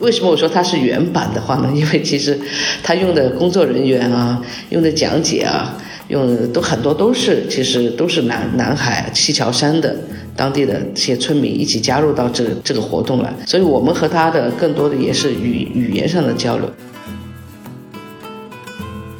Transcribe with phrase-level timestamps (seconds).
[0.00, 1.70] 为什么我说它是原版的话呢？
[1.76, 2.38] 因为其实
[2.82, 5.76] 他用的工作人员啊，用的讲解啊，
[6.08, 9.94] 用的都很多都是其实都是南南海西樵山的
[10.34, 16.68] 当地的这些村民一起加入到这个这个活动来，所以我们和他的更多的也是语语言上的交流。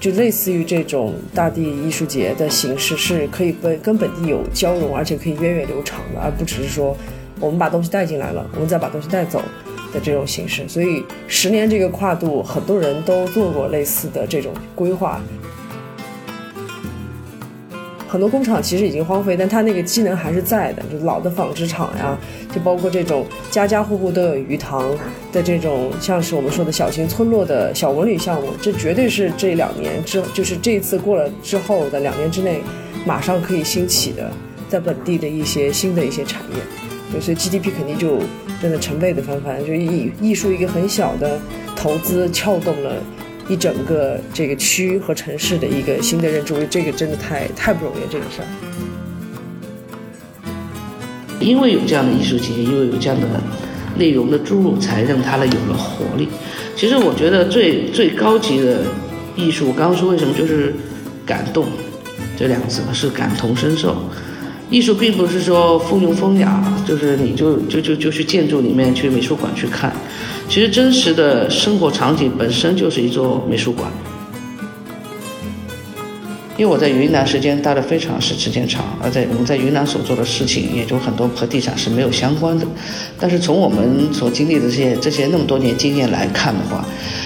[0.01, 6.97] 就类似于这种大地艺术节的形式，是可以跟跟本地有交融，而且可以源远流长的，而不只是说
[7.39, 9.43] 我们把东西带进来了，我们再把东西带走
[9.93, 10.69] 的这种形式。
[10.69, 15.21] 所以十年这个跨度，很多人都做过类似的这种规划。
[18.09, 22.19] 很多工厂其实已经荒废，但它那个机能还是在的，就老的纺织厂呀，
[22.53, 24.85] 就包括这种家家户户都有鱼塘
[25.33, 32.61] 的这种，像是我们说的小型村落的小文旅项目，这绝对是这两年之，就是这次过了之后的两年之内，
[33.07, 34.29] 马上可以兴起的，
[34.69, 36.57] 在本地的一些新的一些产业，
[37.19, 38.21] 所以 GDP 肯定就
[38.61, 41.41] 真的成倍的翻番，就艺艺术一个很小的
[41.75, 42.95] 投资撬动了。
[43.49, 48.47] 一整个这个区和城市的一个新的认知，这个真的太太不容易，这个事儿。
[51.41, 53.27] 因为有这样的艺术节，因为有这样的
[53.97, 56.29] 内容的注入，才让它呢有了活力。
[56.77, 58.85] 其实我觉得最最高级的
[59.35, 60.73] 艺术，我刚刚说为什么就是
[61.27, 61.67] 感动
[62.39, 63.97] 这两个字是感同身受。
[64.71, 69.93] 艺术并不是说风庸风雅，就是你就就就就去建筑里面去美术馆去看。
[70.49, 73.91] 其实真实的生活场景本身就是一座美术馆，
[76.57, 82.65] 因为我在云南时间待的非常是时间长，而在我们在云南所做的事情，也就很多和地产是没有相关的。
[83.19, 86.85] 但是从我们所经历的这些这些那么多年经验来看的话，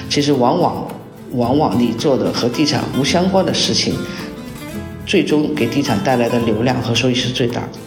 [0.08, 0.86] 其实往往
[1.32, 3.94] 往往你做的和地产无相关的事情，
[5.06, 7.83] 最终给地产带来的流量和收益是最大的。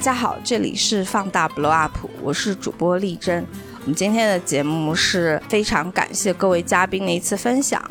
[0.00, 3.46] 大家好，这里是放大 Blow Up，我是主播丽珍。
[3.82, 7.82] 我们今天的节目是非常感谢各位嘉宾的一次分享。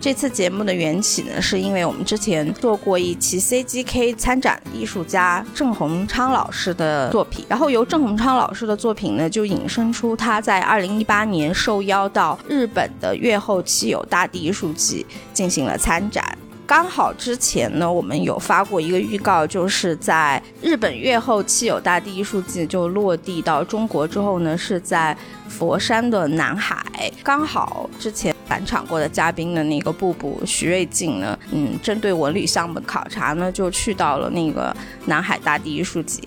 [0.00, 16.31] 这次节目的缘起呢，是因为我们之前做过一期 CGK 参展艺术家郑洪昌老师的作品，然后由郑洪昌老师的作品呢，就引申出他在2018年受邀到日本的越后妻有大地艺术季进行了参展。
[16.66, 25.16] 刚好之前呢，我们有发过一个预告，就是在日本越后妻有大地艺术季就落地到中国之后呢，是在
[25.48, 26.82] 佛山的南海。
[27.22, 34.74] 刚好之前返场过的嘉宾的那个布布徐瑞静呢，嗯，针对文旅项目的考察呢，就去到了那个
[35.06, 36.22] 南海大地艺术节。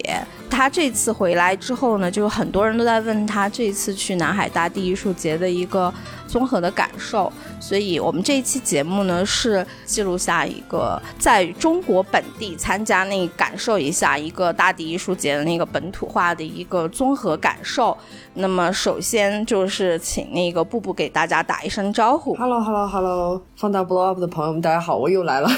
[0.47, 5.93] 他这次回来之后呢，就很多人都在问他这次去南海大地艺术节的一个
[6.35, 7.31] 综合的感受。
[7.61, 17.97] 所以我们这一期节目呢，是记录下一个在中国本地参加那感受一下一个大地艺术节的那个本土化的一个综合感受。
[18.33, 22.35] 那么首先就是请那个布布给大家打一声招呼。
[22.35, 25.49] Hello，Hello，Hello，放大 Blow Up 的朋友们，大家好，我又来了。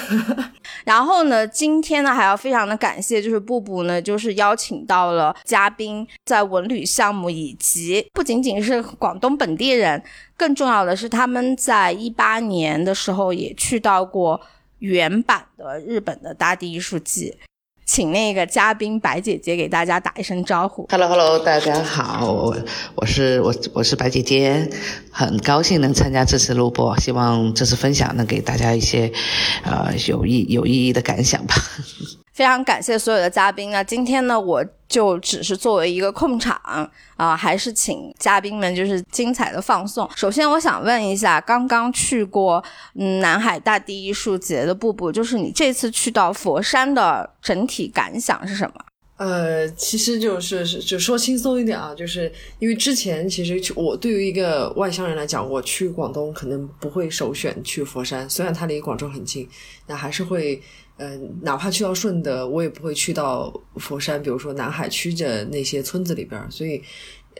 [0.86, 10.02] 然后呢，今天呢还要非常的感谢，就是布布呢，就是邀请到了嘉宾，在文旅项目以及不仅仅是广东本地人。
[10.36, 14.40] 更重要的是，他们在一八年的时候也去到过
[14.80, 17.36] 原版的日本的大地艺术季，
[17.88, 20.86] 请那个嘉宾白姐姐给大家打一声招呼。
[20.92, 22.56] Hello，Hello，大家好，我
[22.96, 24.70] 我是我我是白姐姐，
[25.10, 29.12] 很高兴能参加这次录播，希望这次分享能给大家一些
[29.64, 31.56] 呃有意有意义的感想吧。
[32.38, 33.76] 非常感谢所有的嘉宾。
[33.76, 36.56] 啊今天呢，我就只是作为一个控场
[37.16, 40.08] 啊，还是请嘉宾们就是精彩的放送。
[40.16, 42.64] 首先，我想问一下，刚刚去过
[42.94, 48.76] 嗯南海大地艺术节的布布，就是你这次去到佛山的整体感想是什么？
[49.18, 59.48] 呃，其实就是就说轻松一点啊，就是因为之前其实我对于一个外乡人来讲，我去广东可能不会首选去佛山，虽然它离广州很近，
[59.86, 60.62] 那还是会。
[61.00, 66.44] 嗯，哪怕去到顺德，我也不会去到佛山，比如说南海区的那些村子里边。
[66.50, 66.82] 所以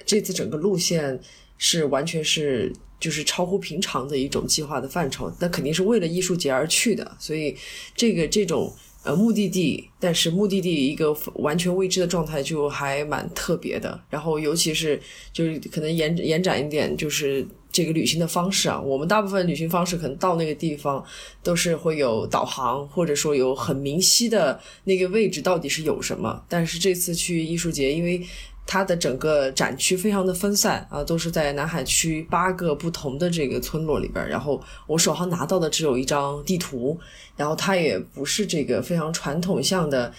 [0.06, 1.20] 这次整个路线
[1.58, 5.34] 是完全是就是超乎平常的一种计划的范畴。
[5.40, 7.58] 那肯定是为了艺术节而去的，所以
[7.96, 8.72] 这个这种
[9.08, 13.98] 呃目的地，但是目的地一个完全未知的状态就还蛮特别的。
[14.10, 15.02] 然后尤其是
[15.32, 21.04] 就是可能延延展一点，就是这个旅行的方式啊，我们大部分旅行方式可能到那个地方
[21.42, 26.44] 都是会有导航，或者说有很明晰的那个位置到底是有什么。
[26.50, 28.22] 但是这次去艺术节，因为
[28.68, 34.28] 它的整个展区非常的分散啊，都是在南海区八个不同的这个村落里边。
[34.30, 37.00] 然后我手上拿到的只有一张地图，
[37.36, 40.10] 然后它也不是这个非常传统向的，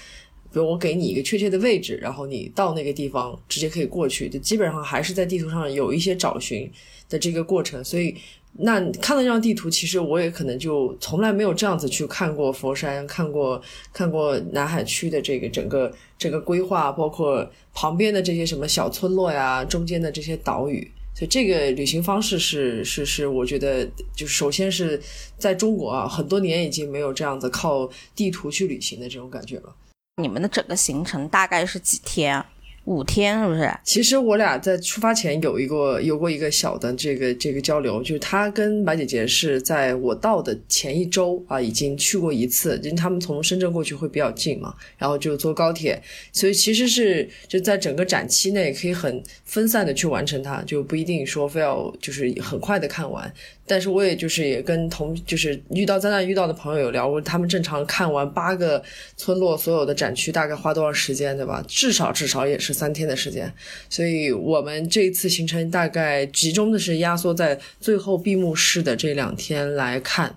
[0.50, 6.68] 比如我给你一个确切的位置，然后你到那个地方直接可以过去，就基本上还是在地图上有一些找寻
[7.08, 8.16] 的这个过程，所以。
[8.60, 13.60] 那看到这张地图，其实我也可能就从来没有这样子去看过佛山，看过
[13.92, 20.90] 看过南海区的这个整个整个规划，包括旁边的这些什么小村落呀，中间的这些岛屿。
[21.14, 25.00] 所以这个旅行方式是是是，我觉得就首先是
[25.36, 29.74] 在中国啊，很多年已经没有这样子靠地图去旅行的这种感觉了。
[30.20, 32.44] 你们的整个行程大概是几天？
[32.88, 33.70] 五天是不是？
[33.84, 46.02] 其实我俩在出发前有一个有过一个小的这个这个交流，就是他跟白姐姐是在我到的前一周啊，已经去过一次，因为他们从深圳过去会比较近嘛，然后就坐高铁，
[46.32, 53.30] 所以其实是就在整个展期内可以很分散的去完成它，就不一定说非要就是很快的看完。
[53.70, 58.82] 但是我也就是也跟同就是遇到在那遇到的朋友有聊过，他们正常看完八个
[59.14, 61.62] 村落所有的展区大概花多少时间，对吧？
[61.68, 63.52] 至少至少也是三天的时间。
[63.90, 70.36] 所以我们这一次行程大概集中的是压缩在最后闭幕式的这两天来看。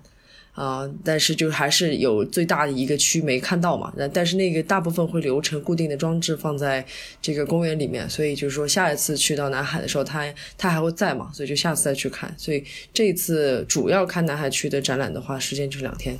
[0.53, 6.85] 啊，但是就还是有最大的一个区没看到嘛，那但是那个大部分会留成固定的装置放在
[7.21, 12.35] 这个公园里面，所以就是说下一次去到南海的时候，它它还会在嘛，所以就下次再去看。
[12.37, 12.61] 所以
[12.93, 16.17] 这次主要看南海区的展览的话，时间就是两天。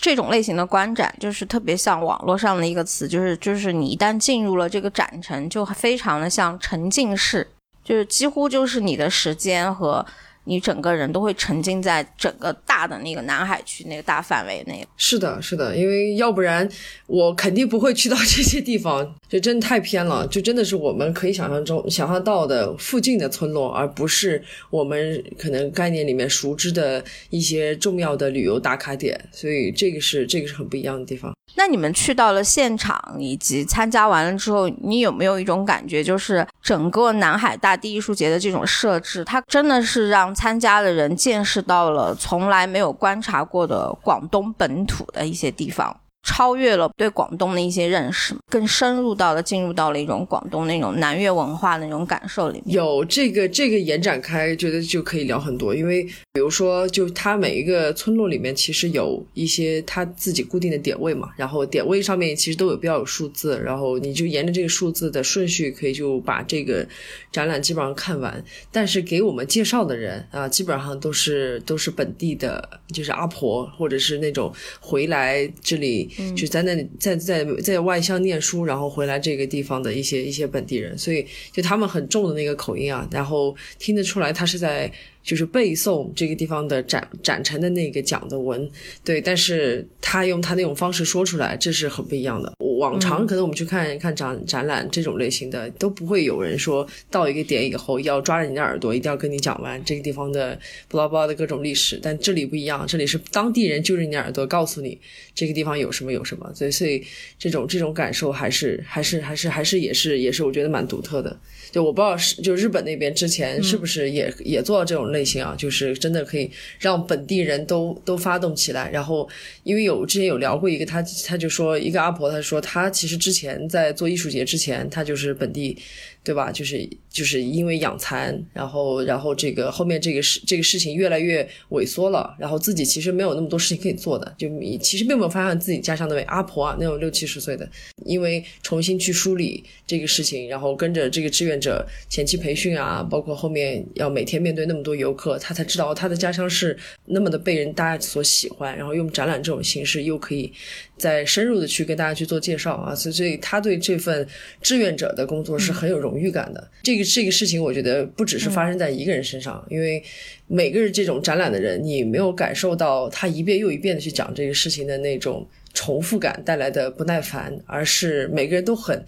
[0.00, 7.46] 这种类型的观展就是特别像网络上的一个词，就是就是你一旦进入了这个展城，就非常的像沉浸式，
[7.84, 10.06] 就是几乎就是你的时间和。
[10.48, 14.84] 你整个人都会沉浸在整个大的那个南海区那个大范围内。
[14.96, 16.66] 是的，是的，因为要不然
[17.06, 29.20] 我肯定不会去到这些地方，就真的太偏了，就真的是我们可以想象中想象到的附近的村落，而不是我们可能概念里面熟知的一些重要的旅游打卡点。
[29.30, 31.34] 所以这个是这个是很不一样的地方。
[31.58, 45.94] 那你们去到了现场以及参加完了之后，你有没有一种感觉，就是整个南海大地艺术节的这种设置，它真的是让参加的人见识到了从来没有观察过的广东本土的一些地方？
[46.22, 52.76] 超越了对广东的一些认识，更深入到了进入到了一种广东那种南粤文化的那种感受里面。
[52.76, 55.74] 有这个这个延展开，觉得就可以聊很多。
[55.74, 66.86] 因为比如说，就它每一个村落里面其实有一些它自己固定的点位嘛，然后点位上面其实都有标有数字，然后你就沿着这个数字的顺序，可以就把这个
[67.32, 68.44] 展览基本上看完。
[68.70, 76.07] 但是给我们介绍的人啊，基本上都是都是本地的，就是阿婆或者是那种回来这里。
[76.36, 84.90] 就在那里，在在在外乡念书，然后回来这个地方的一些一些本地人，所以就他们很重的那个口音啊，然后听得出来他是在。
[85.28, 88.66] 就是背诵这个地方的展展陈的那个讲的文，
[89.04, 92.50] 对，但是他用他那种方式说出来，这是很不一样的。
[92.78, 100.58] 往常可能我们去看一看展展览这种类型的，都不会有人说到一个点以后要抓着你的耳朵，一定要跟你讲完这个地方的
[100.88, 102.00] 巴拉巴拉的各种历史。
[102.02, 104.98] 但这里不一样，这里是当地人揪着你的耳朵告诉你
[105.34, 107.04] 这个地方有什么有什么，所以所以
[107.38, 111.38] 这种这种感受还是还是还是还是也是也是我觉得蛮独特的。
[111.70, 115.54] 就我不知道是就日本那边之前是不是也也做到这种类型啊？
[115.58, 118.90] 就是真的可以让本地人都都发动起来。
[118.90, 119.28] 然后
[119.62, 125.76] 因为有之前有聊过一个，他他就说一个阿婆，他说他其实之前在做艺术节之前，他就是本地。
[126.24, 126.52] 对吧？
[126.52, 134.46] 就是就是因为养蚕，然后然后这个后面这个事这个事情越来越萎缩了，然后自己其实没有那么多事情可以做的，就
[134.78, 137.68] 其实并没有发现自己家乡那位阿婆啊，那种六七十岁的，
[138.04, 150.52] 因为重新去梳理这个事情，然后跟着这个志愿者前期培训啊，包括后面要每天面对那么多游客，他才知道他的家乡是那么的被人大家所喜欢，然后用展览这种形式又可以
[150.98, 154.28] 再深入的去跟大家去做介绍啊，所以所以他对这份
[154.60, 156.18] 志愿者的工作是很有荣。
[156.18, 160.02] 誉感的这个这个事情，我觉得不只是发生在一个人身上，因为
[160.46, 169.02] 每个人这种展览的人，你没有感受到他一遍又一遍的去讲这个事情的那种重复感带来的不耐烦，而是每个人都很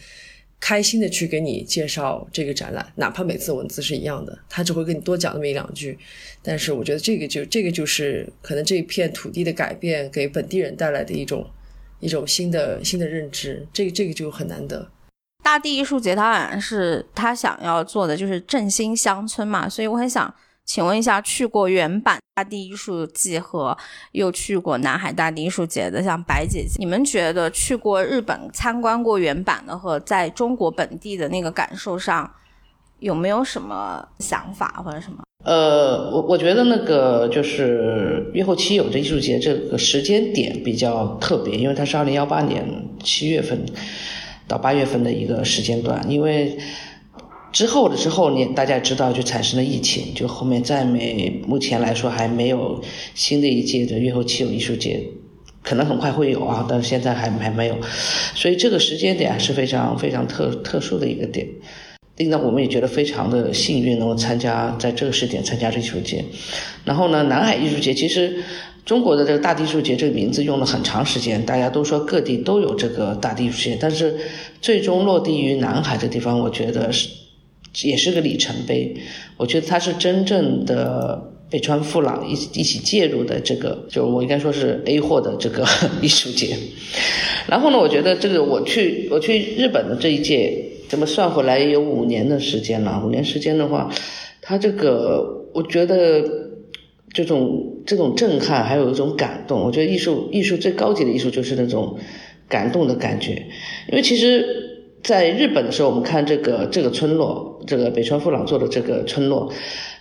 [0.59, 5.99] 开心的去给你介绍这个展览，哪怕每次文字是一样的，他只会跟你多讲那么一两句。
[6.43, 11.47] 但是我觉得这个就这个就是可能这一片土地的改变给本地人带来的一种
[12.01, 14.91] 一种新的新的认知，这个这个就很难得。
[15.43, 20.33] 大地艺术节，它好像是他想要做的就是振兴乡村嘛，所以我很想
[20.65, 23.77] 请问一下，去过原版大地艺术季和
[24.13, 32.31] 又去过南海大地艺术节的，像白姐姐，你们觉得去过日本参观过原版的和在中国本地的那个感受上，
[33.01, 35.23] 有没有什么想法或者什么？
[35.45, 42.63] 呃，我我觉得那个就是越后期有这艺术节这个时间点比较特别，因为它是二零幺八年
[43.03, 43.65] 七月份。
[44.51, 46.59] 到八月份的一个时间段，因为
[47.53, 52.83] 之后的之后，你大家知道就产生了疫情，就后面再没，目前来说还没有
[53.15, 55.01] 新的一届的月后期有艺术节，
[55.63, 57.79] 可能很快会有啊，但是现在还还没有，
[58.35, 61.47] 所以这个时间点是非常非常特特殊的一个点，
[62.17, 66.25] 令到我们也觉得非常的幸运能够参加在这个时点参加这艺术节，
[66.85, 68.43] 然后呢，南海艺术节其实。
[68.91, 74.17] 中国的这个大地艺术节这个名字用了很长时间，大家都说各地都有这个大地艺术节，但是
[74.61, 77.09] 最终落地于南海这地方，我觉得是
[77.85, 78.97] 也是个里程碑。
[79.37, 85.65] 我觉得它是真正的北川富朗一一起介入的这个，就我应该说是 A 货的这个
[86.03, 86.57] 艺术节。
[87.47, 93.01] 然后呢，我觉得这个我去我去日本的这一届，这么算回来也有五年的时间了。
[93.07, 93.89] 五年时间的话，
[94.43, 96.50] 它这个我觉得。
[97.13, 99.61] 这种这种震撼，还有一种感动。
[99.61, 101.99] 我觉得艺术艺术最高级的艺术就是那种
[102.49, 103.33] 感动的感觉。
[103.89, 104.45] 因为其实，
[105.03, 109.53] 在日本的时候，我们看这个这个村落，这个北川富朗做的这个村落，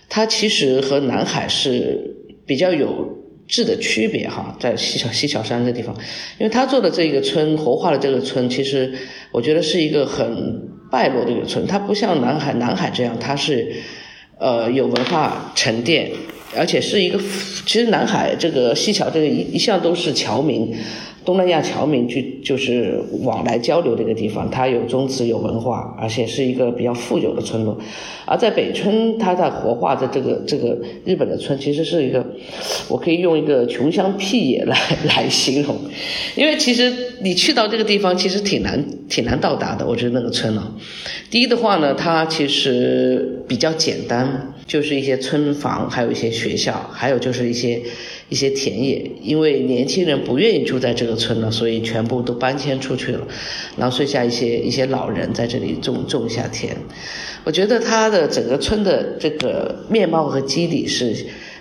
[0.08, 4.56] 它其实和南海是比较有质的区别哈。
[4.60, 5.94] 在西桥西桥山这地方，
[6.38, 8.92] 因为他做的这个村活化的这个村，其实
[9.32, 11.66] 我觉得是一个很败落的一个村。
[11.66, 13.72] 它不像南海南海这样，它是
[14.38, 16.12] 呃有文化沉淀。
[16.56, 17.18] 而且是一个，
[17.64, 20.74] 其实南海这个西桥这个一一向都是侨民，
[21.30, 27.78] 东南亚侨民去就是往来交流的一个地方，它有宗祠有文化，而且是一个比较富有的村落。
[28.24, 32.26] 而在北村，它在活化的这个这个日本的村，其实是一个，
[32.88, 35.76] 我可以用一个穷乡僻野来来形容，
[36.34, 39.86] 因为其实你去到这个地方，其实挺难挺难到达的。
[39.86, 40.74] 我觉得那个村呢，
[41.30, 44.52] 第一的话呢，它其实比较简单。
[44.70, 47.82] 就是一些村房，还有一些学校，还有就是一些
[48.30, 49.12] 一些田野。
[49.20, 53.20] 因为年轻人不愿意住在这个村了，所以全部都搬迁出去了，
[53.76, 56.74] 然后剩下一些一些老人在这里种种一下田。
[57.44, 61.14] 我觉得他的整个村的这个面貌和基底是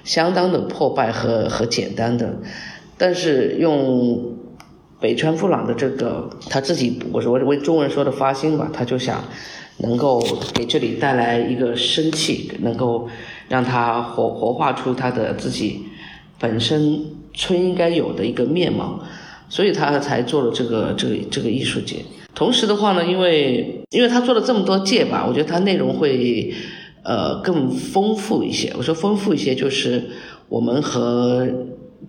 [0.06, 2.40] 相当的破败和和简单的，
[2.98, 4.38] 但是用
[5.02, 9.24] 北川富朗的这个他自己，我说我为中文说的发心吧，他就想。
[9.82, 10.22] 能够
[10.54, 13.08] 给这里带来一个生气，能够
[13.48, 15.86] 让他活活化出他的自己
[16.40, 17.04] 本身
[17.34, 19.00] 村应该有的一个面貌，
[19.50, 21.98] 所以他才做了这个这个这个艺术节。
[22.34, 26.54] 同时的话呢，因为因为他做了这么多届吧，我觉得他内容会
[27.04, 28.74] 呃更丰富一些。
[28.78, 30.10] 我说丰富一些，就是
[30.48, 31.48] 我们和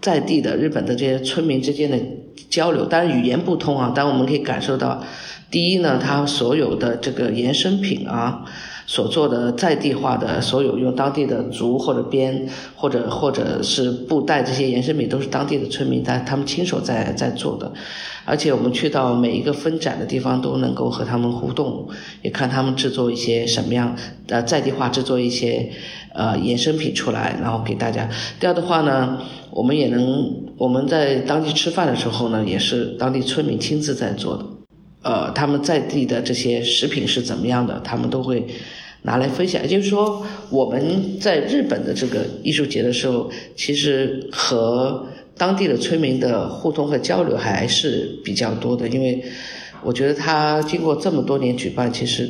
[0.00, 1.98] 在地的日本的这些村民之间的
[2.48, 5.02] 交流，当然语言不通啊，但我们可以感受到。
[5.50, 8.44] 第一呢，它所有的这个衍生品啊，
[8.90, 17.72] 所做的在地化的所有用当地的竹或者编或者或者是布袋这些衍生品，都是当地的村民他他们亲手在在做的，
[18.24, 21.86] 而且我们去到每一个分展的地方都能够和他们互动，
[22.22, 23.94] 也看他们制作一些什么样
[24.26, 25.70] 呃在地化制作一些
[26.12, 28.08] 呃衍生品出来，然后给大家。
[28.40, 29.18] 第二的话呢，
[29.52, 34.44] 我们也能我们在当地吃饭的时候呢，也是当地村民亲自在做的。
[35.02, 38.46] 呃，他们在地的这些食品是怎么样的，他们都会
[39.02, 39.62] 拿来分享。
[39.62, 48.88] 也就是说，我们在日本的这个艺术节的时候，其实和当地的村民的互动和交流还是比较多的。
[48.88, 49.24] 因为
[49.82, 52.28] 我觉得他经过这么多年举办，其实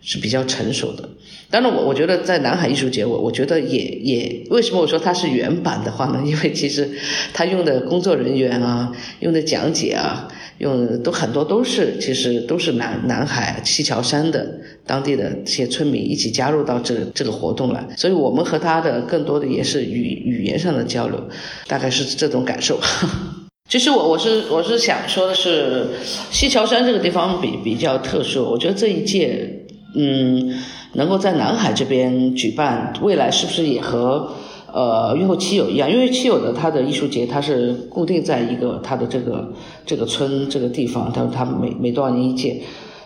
[0.00, 1.08] 是比较成熟的。
[1.50, 6.22] 当然，我我觉得在南海艺术节，我我觉得也也为什么我说它是原版的话呢？
[6.24, 6.88] 因为其实
[7.32, 10.28] 他用的工作人员啊，用的讲解啊。
[10.58, 14.46] 用都很多都是，其实都是南南海西樵山的
[14.84, 21.22] 当地的这些村民一起加入到这这个活动来，所以我们和他的更多的也是语语言上的交流，
[21.66, 22.78] 大概是这种感受。
[23.70, 25.88] 其实我我是我是想说的是，
[26.30, 30.54] 西樵山这个地方比比较特殊，我觉得这一届嗯
[30.94, 34.32] 能够在南海这边举办，未来是不是也和？
[34.72, 39.52] 呃，越后七友一样，因为七友的它的艺术节，它是固定在一个它的这个
[39.86, 42.60] 这个村这个地方，它它每每多少年一届。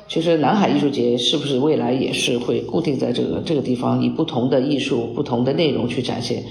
[0.09, 6.42] 其实南海艺术节是不是未来也是会固定在这个这个地方，以不同的艺术、不同的内容去展现？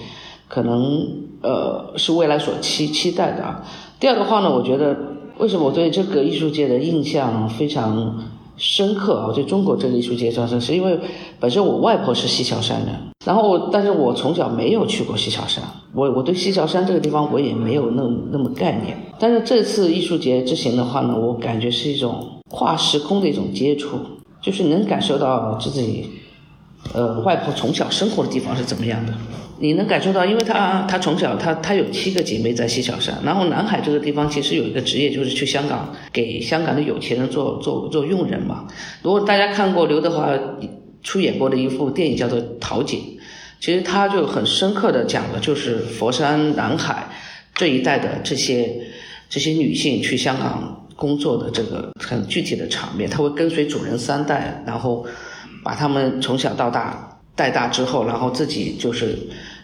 [0.48, 1.08] 可能
[1.42, 3.64] 呃是未来所期期待的。
[4.00, 4.98] 第二个话呢，我觉得。
[5.38, 8.16] 为什么我对这个艺术界的印象非常
[8.58, 9.28] 深刻啊？
[9.28, 11.00] 我对中国这个艺术界上是因为
[11.40, 18.98] 本身我外婆是西樵山人，然后但是我从小没有去过西樵山，我我对西樵山这个地方我也没有那那么概念。
[19.20, 23.98] 但是这次艺术节之行的话呢，我感觉是一种跨时空的一种接触，
[24.42, 26.10] 就是能感受到自己，
[26.94, 29.14] 呃，外婆从小生活的地方是怎么样的。
[29.62, 38.66] 你能感受到，因为他他从小他他有七个姐妹在西樵山，然后南海这个地方其实有一个职业就是去香港给香港的有钱人做做做佣人嘛。
[39.04, 40.28] 如果大家看过刘德华
[41.04, 42.98] 出演过的一部电影叫做《桃姐》，
[43.60, 47.08] 其实他就很深刻的讲的就是佛山南海
[47.54, 48.68] 这一带的这些
[49.30, 55.06] 这些女性去香港工作的这个很具体的场面，他会跟随主人三代，然后
[55.64, 59.16] 把他们从小到大带大之后，然后自己就是。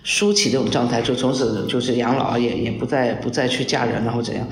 [0.10, 4.48] 舒淇这种状态，就从此就是养老，也也不再不再去嫁人，然后怎样？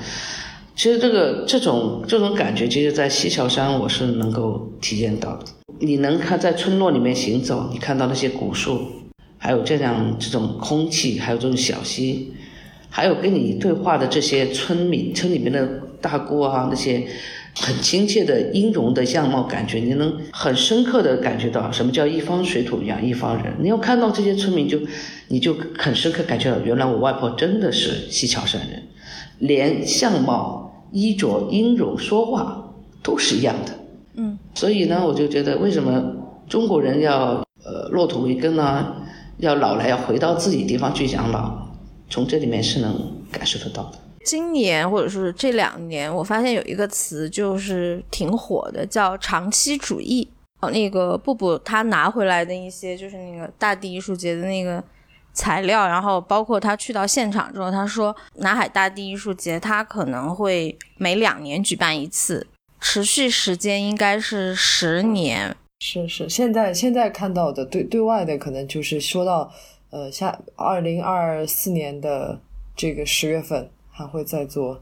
[0.74, 5.46] 其实这个这种这种感觉，其实，在西樵山我是能够体验到的。
[5.78, 8.82] 你能看在村落里面行走，你看到那些古树，
[9.38, 12.34] 还有这样这种空气，还有这种小溪，
[12.90, 15.66] 还有跟你对话的这些村民，村里面的
[16.02, 17.02] 大姑啊，那些。
[17.58, 23.54] 很亲切的音容的样貌感觉，你能很深刻的感觉到什么叫一方水土养一方人。
[23.60, 24.78] 你要看到这些村民，就
[25.28, 28.82] 你就很深刻感觉到，原来我外婆真的是西樵山人，
[29.38, 33.72] 连相貌、衣着、音容、说话都是一样的。
[34.14, 36.14] 嗯，所以呢，我就觉得为什么
[36.48, 38.94] 中国人要呃落土为根呢？
[39.38, 41.68] 要老来要回到自己地方去养老，
[42.08, 42.94] 从这里面是能
[43.30, 43.98] 感受得到的。
[44.26, 50.28] 今年或者是这两年，我发现有一个词就是挺火的，叫长期主义。
[50.60, 54.82] 哦，那个布布他拿回来的一些就是那个大地艺术节的那个
[55.32, 62.44] 材料，然后包括他去到现场之后，他说南海大地艺术节他可能会每两年举办一次，
[62.80, 65.54] 持续时间应该是十年。
[65.78, 69.52] 是是，现在现在看到的对对外的可能就是说到
[69.90, 72.40] 呃，下二零二四年的
[72.74, 73.70] 这个十月份。
[73.96, 74.78] 还会再做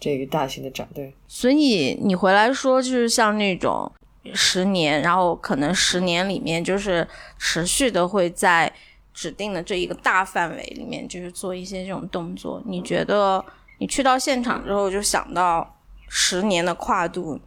[0.00, 1.14] 这个大型的展，对。
[1.28, 3.90] 所以你回来说，就是像那种
[4.34, 7.06] 十年，然后可能十年里面就是
[7.38, 8.72] 持续的会在
[9.14, 12.60] 指定的这一个大范围里面，就是做一些这种动作。
[12.66, 13.42] 你觉得
[13.78, 17.38] 你去到现场之后，就想到十年的跨度，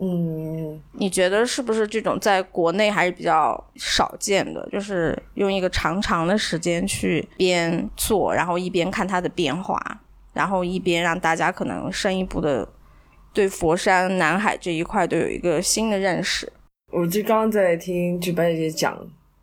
[0.00, 4.66] 嗯，你觉得是不是这种在国内还是比较少见的？
[4.70, 10.00] 就是用一个长长的时间去边做，然后一边看它的变化。
[10.38, 12.66] 然后一边让大家可能深一步的
[13.34, 16.50] 对佛山南海这一块都有一个新的认识。
[16.92, 18.96] 我就刚刚在听就白姐姐讲，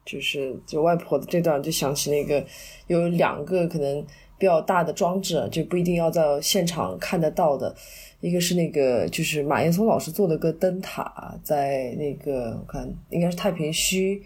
[0.06, 2.42] 就是就外婆的这段，就想起那个
[2.88, 4.02] 有两个可能
[4.38, 7.76] 比较大的装置，就不一定要在现场看得到的。
[8.22, 14.22] 一个是那个就是马岩松老师做的个灯塔，在那个我看应该是太平墟。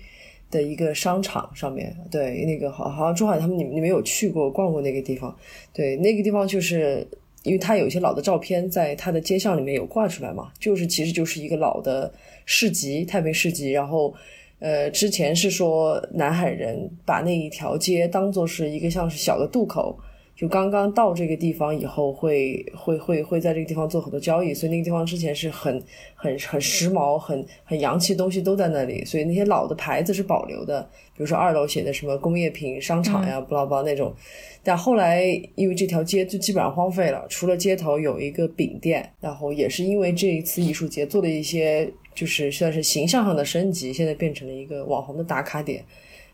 [0.51, 5.35] 的一个商场上面对那个好好像珠海他们你你们有去过逛过那个地方？
[5.73, 7.07] 对，那个地方就是
[7.43, 12.11] 因为它有一些老的照片在它的街巷里面有挂出来嘛，就是其实就是一个老的
[12.45, 13.71] 市集，太平市集。
[13.71, 14.13] 然后
[14.59, 19.97] 呃，之前是说南海人把那一条街当做是一个像是小的渡口。
[20.39, 25.83] 就刚刚到这个地方以后，会会会会在这个地方做很多交易，所以那个地方之前是很
[26.15, 30.81] 很很时髦、很很洋气东西都在那里，所以那些老的牌子是保留的，
[31.13, 34.15] 比如说二楼写的什么工业品商场呀，不拉不拉那种。
[34.63, 35.25] 但后来
[35.55, 45.83] 因为这条街就基本上荒废了，除了街头有一个饼店，然后也是因为这一次艺术节做了一些就是算是形象上的升级，现在变成了一个网红的打卡点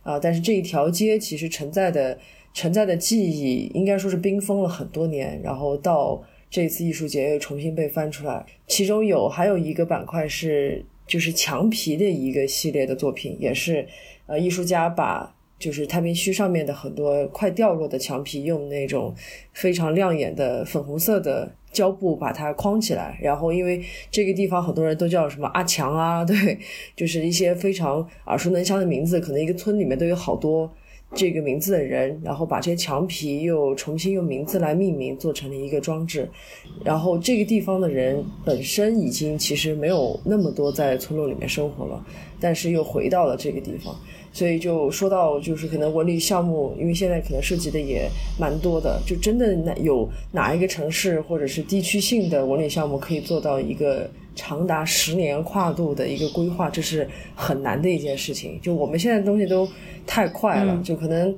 [0.03, 0.19] 啊。
[0.19, 2.15] 但是这一条街其实承载的。
[2.55, 8.45] 存在的记忆应该说是冰封了很多年，然后到这次艺术节又重新被翻出来。
[8.65, 13.85] 其中有还有一个板块是就是墙皮的一个系列的作品，也是
[14.25, 19.13] 呃艺术家把就是太平区上面的很多快掉落的墙皮，用那种
[19.51, 23.19] 非常亮眼的粉红色的胶布把它框起来。
[23.21, 26.57] 然后因为这个地方很多人都叫什么阿强啊， 对，
[26.95, 30.73] 就是一些非常耳熟能详的名字，可能一个村里面都有好多。
[31.13, 36.29] 这个名字的人，然后把这些墙皮又重新用名字来命名，做成了一个装置。
[36.83, 42.05] 然后这个地方的人本身已经其实没有那么多在村落里面生活了，
[42.39, 43.95] 但是又回到了这个地方。
[44.35, 54.07] 所以就说到，就是可能文旅项目，因为现在可能涉及的也蛮多的，就真的哪有哪一个城市或者是地区性的文旅项目可以做到一个。
[54.37, 58.59] 长达十年跨度的一个规划，这是很难的一件事情。
[58.61, 59.65] 就我们现在东西都
[60.05, 61.33] 太快了，就可能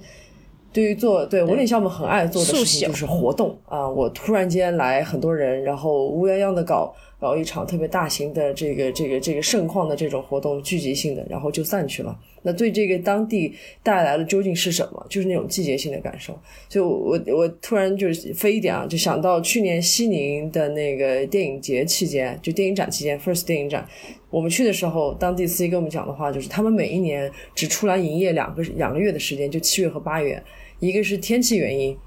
[0.74, 3.88] 对于做对文旅项目很爱做的事情就是活动啊！
[3.88, 6.92] 我突然间来很多人，然后乌泱泱的搞。
[7.20, 12.18] 搞一场特别大型的这个这个这个盛况的这种活动，聚集性的，然后就散去了。
[12.44, 15.06] 那对这个当地带来的究竟是什么？
[15.10, 16.40] 就是那种季节性的感受。
[16.70, 23.86] 就我我突然就是飞一点啊，就想到去年西宁的那个电影节期间，就电影展期间，First 电影展，
[24.30, 30.42] 我们去的时候，当地司机跟我们讲的话就是，他们每一年只出来营业两个两个月的时间，就七月和八月，
[30.80, 31.98] 一个是天气原因，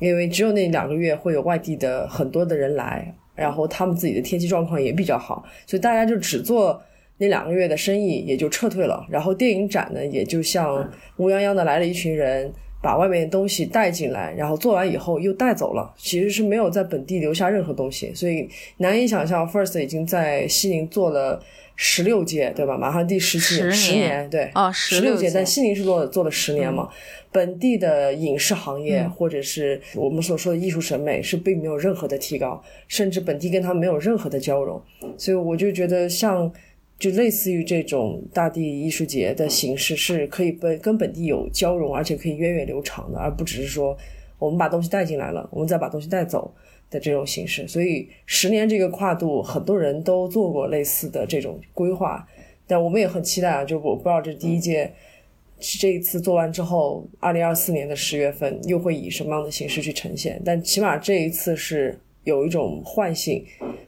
[0.00, 3.14] 因为只有那两个月会有外地的很多的人来。
[3.34, 6.80] 然后他们自己的天气状况也比较好，所以大家就只做
[7.18, 9.06] 那两个月的生意，也就撤退了。
[9.08, 18.12] 然后电影展呢，也就像乌泱泱的来了一群人，把外面的东西带进来，然后做完以后又带走了，其实是没有在本地留下任何东西。
[18.14, 21.40] 所以难以想象，First 已经在西宁做了
[21.76, 22.76] 十六届，对吧？
[22.76, 26.88] 马上第十七十年，对，哦，十六届，但西宁是做做了十年嘛。
[27.32, 34.80] 本地的影视行业，或者是我们所说的艺术审美，是并没有任何的提高，甚至本地跟他没有任何的交融。
[35.18, 36.52] 所以我就觉得，像
[36.96, 43.98] 就类似于这种大地艺术节的形式，是可以本跟本地有交融，而且可以源远流长的，而不只是说
[44.38, 46.54] 我们把东西带进来了，我们再把东西带走
[46.90, 47.66] 的这种形式。
[47.68, 52.26] 所以十年这个跨度，很多人都做过类似的这种规划，
[52.66, 53.64] 但我们也很期待啊！
[53.64, 54.92] 就我不知道这第一届。
[55.80, 60.40] 这一次做完之后，二零二四年的十月份又会以什么样的形式去呈现？
[60.44, 63.42] 但起码这一次是有一种唤醒，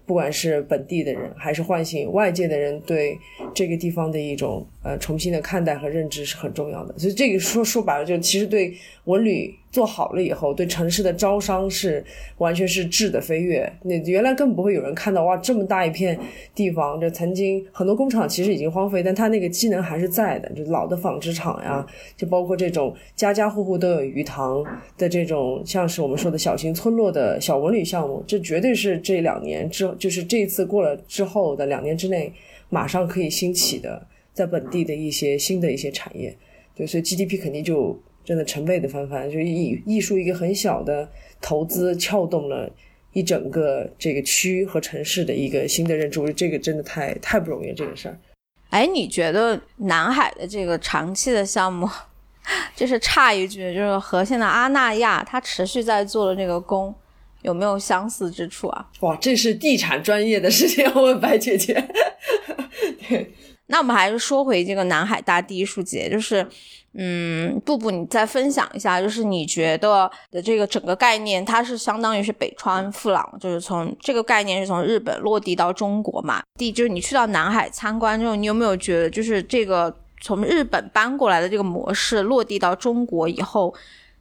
[0.07, 3.19] 不管是本地的人，还是唤醒外界的人对
[3.53, 6.95] 这个地方的一种呃重新的看待和认知是很重要的。
[6.99, 9.55] 所以这个说说白了，就其实对文旅。
[9.73, 12.03] 做好了以后，对城市的招商是
[12.39, 13.71] 完全是质的飞跃。
[13.83, 16.19] 那原来根本不会有人看到哇，这么大一片
[16.55, 20.51] 地方，这曾经很多工厂其实已经荒废，但它那个机能还是在的。
[20.55, 24.65] 就老的纺织厂呀，就包括这种家家户户都有鱼塘
[24.97, 32.33] 的这种，像是我们说的小型村落的小文旅项目，这绝对是这两年之，就是这一次过了之后的两年之内，
[32.71, 36.37] 马上可以兴起的，在本地的一些新的一些产业。
[36.77, 38.01] 对，所以 GDP 肯定就。
[38.27, 41.09] 真的成倍的翻番，就艺艺术一个很小的
[41.41, 42.69] 投资，撬动了
[43.13, 48.19] 一整个这个区和城市的一个新的认知，我觉得这个真的太太不容易了这个事儿。
[48.71, 51.89] 哎，你觉得南海的这个长期的项目，
[52.75, 56.93] 就是差一句，就是和现在阿那亚他持续在做的这个工，
[57.43, 58.91] 有没有相似之处啊？
[59.03, 61.75] 哇，这是地产专业的事情， 要问白姐姐。
[63.09, 63.33] 对，
[63.67, 66.47] 那我们还是说回这个南海大地艺术节，就是。
[66.99, 76.43] 嗯，布布，你再分享一下，就是你觉得的这个整个概念，它是相当于是北川富朗，就是从这个概念是从日本落地到中国嘛？
[76.59, 83.75] 第就是你去到南海参观之后，你有没有觉得就是这个从日本搬过来的这个模式落地到中国以后？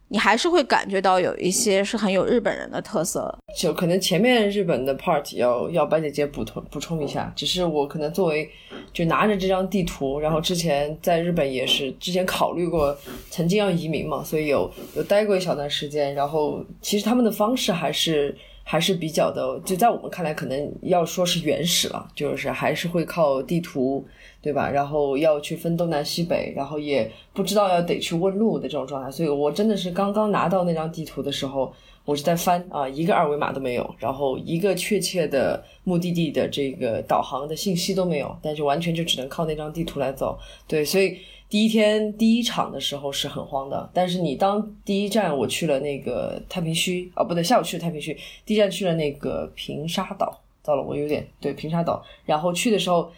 [0.08, 7.32] 你还是会感觉到有一些是很有日本人的特色，就可能前面日本的 part 要要白姐姐补充补充一下。
[7.34, 8.48] 只是我可能作为
[8.92, 12.96] 就拿着这张地图，然后之前在日本也是之前考虑过，
[13.30, 16.14] 曾经要移民嘛，所以有有待过一小段时间。
[16.14, 18.36] 然后其实他们的方式还是
[18.68, 24.04] 还是比较的，就在我们看来可能要说是原始了，就是还是会靠地图。
[24.42, 24.70] 对吧？
[24.70, 31.72] 然后要去分东南西北，然后也不知道要得去问路的这种状态，所以我真的是刚刚拿到那张地图的时候，
[32.04, 40.38] 我是在翻啊，一个二维码都没有，然后一个确切的目的地的这个导航的信息都没有，但是完全就只能靠那张地图来走。
[40.68, 53.10] 对，所以第一天第一场的时候是很慌的，但是你当第一站我去了那个太平区，哦不对，下午去了太平区，第一站去了那个平沙岛，糟了，我有点对平沙岛，然后去的时候。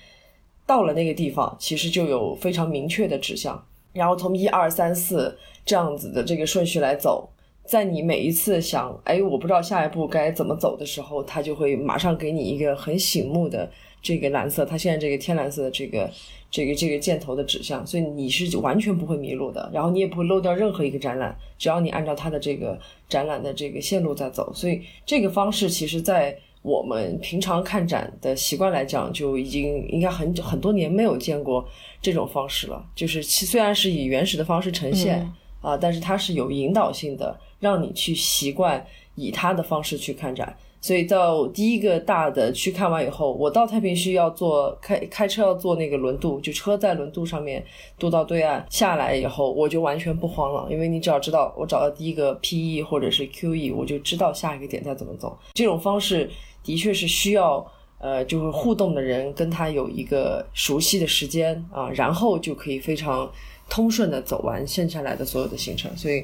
[0.67, 3.65] 到了那个地方，其实就有非常明确的指向，
[3.95, 7.27] 然后从一二三四这样子的这个顺序来走，
[7.65, 13.71] 在你每一次想，哎，我不知道下一步该怎么走的时候，它就会马上给你一个很醒目的
[14.03, 16.11] 这个蓝色，它现在这个天蓝色的这个
[16.51, 26.39] 这个这个箭头的指向，所以你是完全不会迷路的，然后你也不会漏掉任何一个展览，只要你按照它的这个展览的这个线路在走，所以这个方式其实，在。
[26.61, 31.67] 我们平常看展的习惯来讲，就已经应该很很多年没有见过
[32.03, 32.85] 这种方式了。
[32.97, 35.25] 就是其虽然是以原始的方式呈现
[35.63, 38.85] 啊，但是它是有引导性的，让你去习惯
[39.15, 40.55] 以它的方式去看展。
[40.81, 47.65] 所以到第一个大的去看完以后，我到太平区要坐开开车要坐那个轮渡，就车在轮渡上面
[47.99, 55.39] 渡到对岸下来以后，我就完全不慌了，因为你只要知道我找到第一个 PE 或者是 QE，我就知道下一个点再怎么走。
[55.55, 56.31] 这种方式。
[56.65, 57.65] 的确是需要，
[57.99, 63.31] 呃，就是互动的人跟他有一个熟悉的时间啊，然后就可以非常
[63.71, 65.91] 通顺的走完剩下来的所有的行程。
[65.97, 66.23] 所以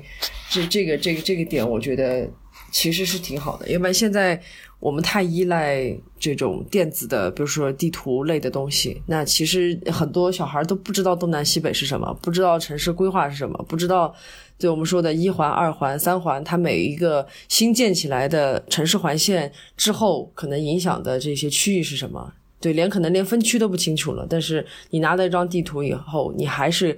[0.50, 2.28] 这这个这个这个点，我觉得
[2.74, 4.42] 其实是挺好的，要不然现在。
[4.80, 9.00] 我们太依赖这种电子的，比如说地图类的东西。
[9.06, 14.14] 那其实很多小孩都不知道东南西北是什么，不知道城市规划是什么，不知道
[14.58, 22.34] 对我们说的一环、二环、三环，它每一个新建起来的城市环线之后可能影响的这些区域是什么？
[22.60, 24.26] 对，连可能连分区都不清楚了。
[24.28, 26.94] 但是你拿到一张地图以后，你还是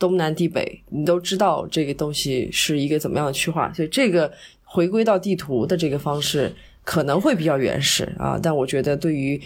[0.00, 3.72] 东南地北，你都知道这个东西是一个怎么样的区划。
[3.72, 4.32] 所以这个
[4.70, 6.52] 回归到地图的这个方式。
[6.82, 9.40] 可能会比较原始啊，但我觉得对于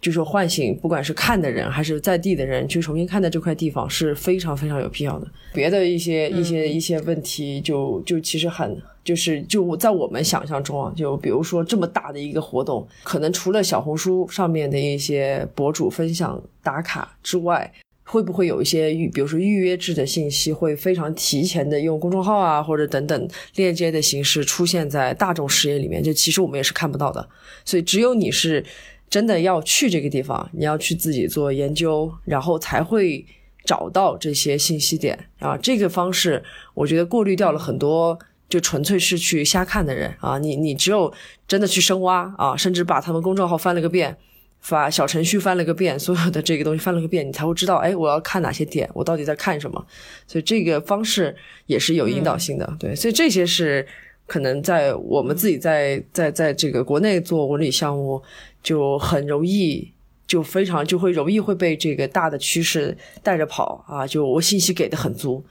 [0.00, 5.26] 就是唤醒，不管是看的人还是在地的人，去重新看待这块地方是非常非常有必要的。
[5.54, 17.72] 别的一些一些一些问题，就就其实很就是就在我们想象中啊，就比如说这么大的一个活动，可能除了小红书上面的一些博主分享打卡之外。
[18.04, 26.02] 会不会有一些预，比如说预约制的信息，会非常提前的用公众号啊，或者等等链接的形式出现在大众视野里面？
[26.02, 27.28] 就其实我们也是看不到的。
[27.64, 28.64] 所以只有你是
[29.08, 33.24] 真的要去这个地方，你要去自己做研究，然后才会
[33.64, 35.56] 找到这些信息点啊。
[35.56, 36.42] 这个方式
[36.74, 40.38] 我觉得过滤掉了很多就纯粹是去瞎看的人啊。
[40.38, 41.12] 你你只有
[41.46, 44.16] 真的去深挖啊，甚至把他们公众号翻了个遍。
[44.62, 49.84] 发小程序翻了个遍，所有的这个东西翻了个遍，你才会知道，哎，我要看哪些点，我到底在看什么。
[50.28, 51.34] 所以这个方式
[51.66, 52.94] 也是有引导性的，对。
[52.94, 53.84] 所以这些是
[54.24, 58.22] 可能在我们自己在在在这个国内做文旅项目，
[58.62, 59.92] 就很容易，
[60.28, 64.06] 就非常就会容易会被这个大的趋势带着跑啊。
[64.06, 65.44] 就我信息给的很足，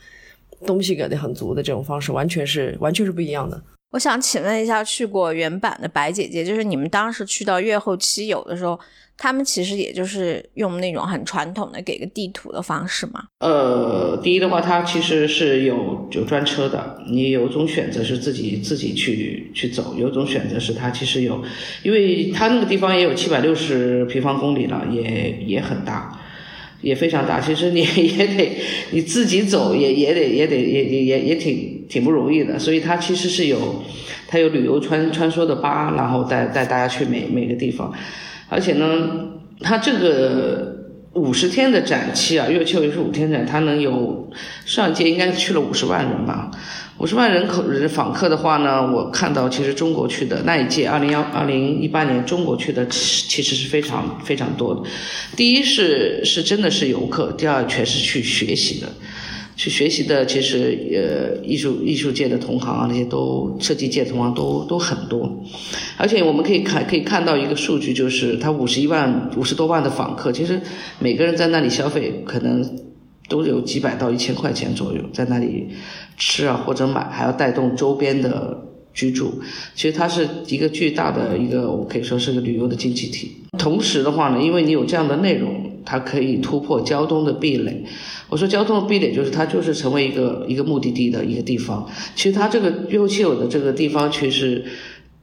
[0.66, 3.62] 东西给的很足的这种方式，完全是完全是不一样的。
[3.92, 8.80] 我想请问一下，去过原版的白姐姐，就是你们当时去到越后期有的时候。
[9.18, 13.26] 他们其实也就是用那种很传统的给个地图的方式嘛。
[13.40, 21.44] 呃，第一的话，它其实是有有专车的，你有种选择是自己自己去去走，有种选择是它其实有，
[21.84, 26.20] 因为它那个地方也有七百六十平方公里了，也也很大，
[26.82, 27.40] 也非常大。
[27.40, 28.58] 其实你 也得
[28.90, 32.58] 你自己走，也也得也得也也也也挺挺不容易的。
[32.58, 33.84] 所以它其实是有，
[34.28, 37.94] 它有旅游穿穿梭的巴，然后带带大家去每每个地方。
[38.52, 38.86] 而且呢，
[39.62, 40.76] 它这个
[41.14, 44.30] 五十天的展期啊，月球也是五天展，它能有
[44.66, 46.52] 上届应该去了五十万人吧？
[46.98, 54.82] 五十万人口人访客的话呢，我看到其实中国去的那一届二零幺二零一八年中国去的其实是非常非常多的。
[55.38, 58.88] 第一是是真的是游客，第二全是去学习的。
[59.56, 65.44] 去学习的，其实呃，艺术艺术界的同行啊，那些都设计界同行都都很多，
[65.98, 70.60] 而且我们可以看可以看到一个数据，就是他五十一万五十多万的访客，其实
[71.00, 72.64] 每个人在那里消费可能
[73.30, 75.68] 都有几百到一千块钱左右，在那里
[76.18, 78.58] 吃啊或者买，还要带动周边的
[78.94, 79.42] 居住，
[79.76, 83.38] 其实它是一个巨大的一个，我可以说是个旅游的经济体。
[83.58, 87.84] 同时的话呢，因为你有这样的内容，它可以突破交通的壁垒。
[88.30, 91.88] 我说交通的壁垒就是它就是成为一个一个目的地的一个地方。
[92.16, 94.64] 其实它这个越后期有的这个地方其实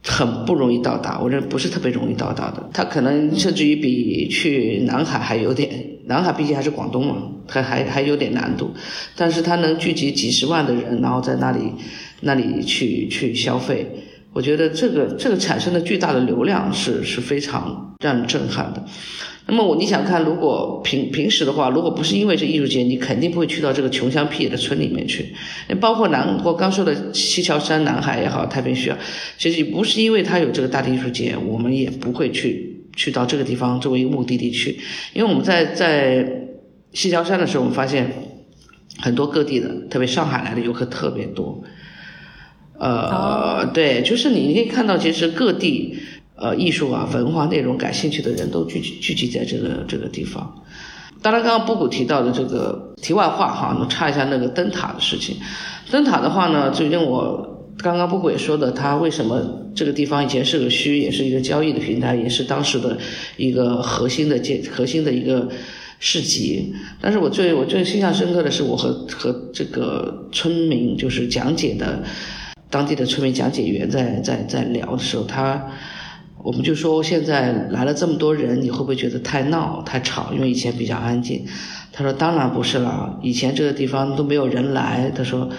[0.03, 2.69] 很不容易到达，我认为不是特别容易到达的。
[2.73, 5.69] 它可能甚至于比去南海还有点，
[6.05, 7.17] 南海毕竟还是广东嘛，
[7.47, 8.71] 它还还有点难度。
[9.15, 11.73] 但是它能聚集几十万的人，然后在那里
[12.21, 13.85] 那里去去消费，
[14.31, 18.85] 我觉得这个这个产生的巨大的流量是是非常让人震撼的。
[19.47, 25.33] 那么我你想看，如果平平时的话，如果不是因为这艺术节，你肯定不会去到这个穷乡僻野的村里面去。
[25.81, 28.97] 包括南，我刚说的西樵山、南海也好，太平区啊，
[29.39, 34.79] 其实不是因为它有这个大的艺术节，我们也不会去去到这个地方作为一个目的地去。
[35.13, 36.45] 因为我们在在
[36.93, 38.11] 西樵山的时候，我们发现
[38.99, 41.63] 很多各地的，特别上海来的游客特别多。
[42.77, 45.97] 呃，对，就是你你可以看到，其实各地。
[46.41, 50.63] 呃，艺术啊，文化内容感兴趣的人都聚集聚集在这个这个地方。
[51.21, 55.35] 当然，刚刚布谷提到的这个题外话哈，能插一下那个灯塔的事情。
[55.91, 59.41] 灯塔的话呢，最近我刚刚布谷也说的，它为什么
[59.75, 62.97] 这个地方以前是个墟，也是一个交易的平台，也是当时的
[63.35, 65.49] 一个核心的建核心的一个
[65.99, 66.73] 市集。
[67.01, 72.01] 但是我最我最印象深刻的是，我和和这个村民就是讲解的
[72.69, 75.67] 当地的村民讲解员在在在聊的时候，他。
[76.43, 80.31] 我们就说现在来了这么多人，你会不会觉得太闹太吵？
[80.33, 81.45] 因为以前比较安静。
[81.91, 85.11] 他说当然不是了，以前这个地方都没有人来。
[85.15, 85.49] 他说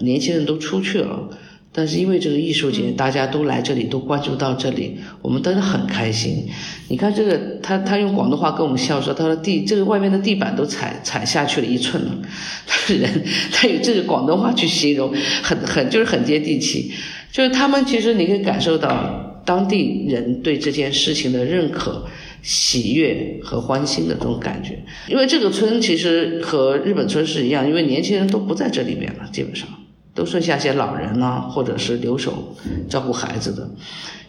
[0.00, 1.28] 年轻人都出去了。
[1.70, 6.48] 但是因为这个艺术节，大家都来这里，都关注到这里，我们都很开心。
[6.88, 12.10] 你看这个，他他用广东话跟我们笑说，他说地这个外面的地板都踩踩下去了一寸了。
[12.66, 15.12] 他人他有这个广东话去形容，
[15.42, 16.90] 很很就是很接地气。
[17.30, 22.04] 就是他们其实你可以感受到当地人对这件事情的认可、
[22.42, 24.78] 喜悦和欢欣的这种感觉。
[25.08, 29.66] 因为这个村其实和日本村是一样，因为年轻人都不在这里面了，基本上。
[30.14, 32.56] 都剩下些老人呢，或者是留守
[32.90, 33.70] 照顾孩子的，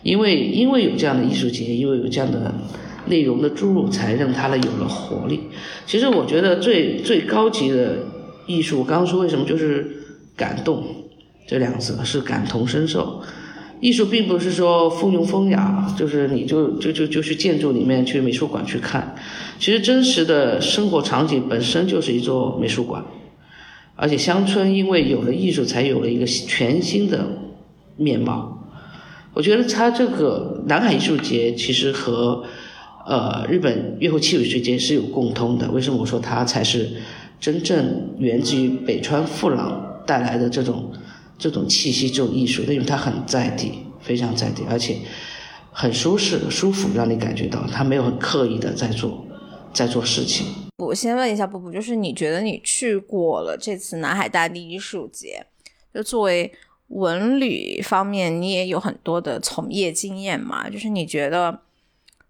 [0.04, 2.54] 因为因为有这样的艺术节，因为有这样的
[3.08, 5.40] 内容的注入，才让它呢有了活力。
[5.88, 7.98] 其实我觉得最最高级的
[8.46, 10.06] 艺术，刚刚说为什么就是
[10.36, 10.86] 感动
[11.48, 13.24] 这两个字是感同身受。
[13.80, 19.16] 艺术并不是说风庸风雅，就是你就就就就去建筑里面去美术馆去看，
[19.58, 23.04] 其实真实的生活场景本身就是一座美术馆。
[23.96, 27.28] 而且乡村因为有了艺术，才有了一个全新的
[27.98, 28.56] 面貌。
[29.34, 32.44] 我觉得它这个南海艺术节其实和
[33.06, 35.70] 呃日本越后器艺术节是有共通的。
[35.72, 36.90] 为什么我说它才是
[37.40, 40.92] 真正源自于北川富朗带来的这种
[41.40, 42.62] 这种气息、这种艺术？
[42.64, 45.00] 因为它很在地，非常在地，而且
[45.72, 49.26] 很舒适、舒服，让你感觉到它没有刻意的在做
[49.74, 50.46] 在做事情。
[50.78, 55.46] 我先问一下布布，就是你觉得你去过了这次南海大地艺术节，
[55.94, 56.54] 就作为
[56.88, 60.70] 文旅方面，你也有很多的从业经验嘛？
[60.70, 61.62] 就是你觉得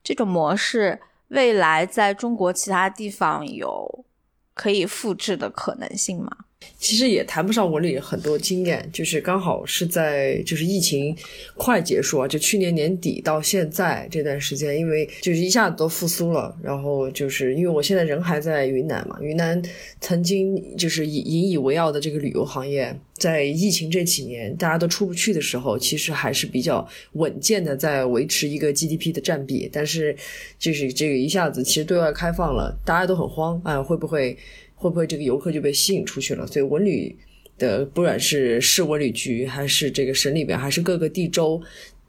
[0.04, 4.06] 这种模式未来在中国其他地方有
[4.54, 6.30] 可以复制的可能性吗？
[6.78, 11.16] 其实也谈不上文旅很多经验，就是刚好是在就是疫情
[11.56, 19.62] 快结束啊，就去年年底到现在这段时间，因为就是一下子都复苏了，然后就是因为我现在人还在云南嘛，云南
[20.02, 30.16] 曾经就是以引以为傲的这个旅游行业，在疫情这几年大家都出不去的时候，其实还是比较稳健的在维持一个 GDP 的占比，但是
[30.58, 34.38] 就是这个一下子其实对外开放了，大家都很慌啊，会不会？
[34.80, 36.48] 会不会这个游客就被吸引出去了？
[36.48, 37.14] 所以文旅
[37.58, 41.62] 的不管是市文旅局，还是这个省里边，还是各个地州，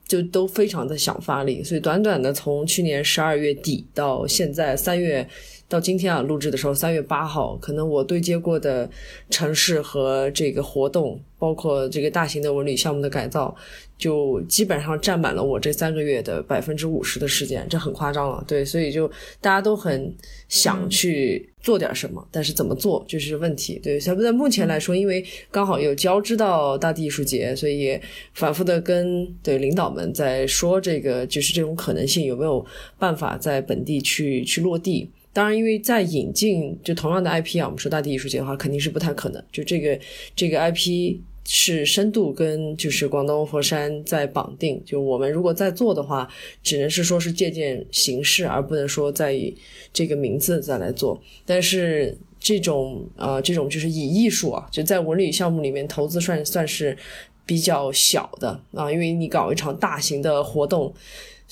[0.07, 1.65] 就都非常的想发力。
[1.65, 5.29] 所以短短的从去年十二月底到现在三月，
[5.69, 8.89] 到今天啊录制的时候三月八号，可能我对接过的
[9.29, 11.21] 城市和这个活动。
[11.41, 13.57] 包括这个大型的文旅项目的改造，
[13.97, 18.45] 就基本上占满了我这三个月的百分之五十的时间，这很夸张了。
[18.47, 19.09] 对，所以就
[19.41, 20.15] 大家都很
[20.51, 23.79] 想去做点什么，但是怎么做就是问题。
[23.83, 27.99] 对，小布在目前来说，因为刚好有交织到大地艺术节，所以
[28.35, 32.65] 反复的跟对领导们在说这个，就是这种可能性有没有
[32.99, 35.11] 办法在本地去去落地。
[35.33, 39.43] 当然，因为在引进就同样的 IP 啊，我们说大地艺术节的话，肯定是不太可能。
[39.53, 39.99] 就这个
[40.35, 41.19] 这个 IP。
[41.45, 46.29] 是深度跟就是广东佛山在绑定，就我们如果在做的话，
[46.63, 49.57] 只能是说是借鉴形式，而不能说在以
[49.93, 51.21] 这个名字再来做。
[51.45, 56.97] 但是这种啊这种就是以艺术啊，就在文旅项目里面投资算算是
[57.45, 60.95] 比较小的啊，因为你搞一场大型的活动。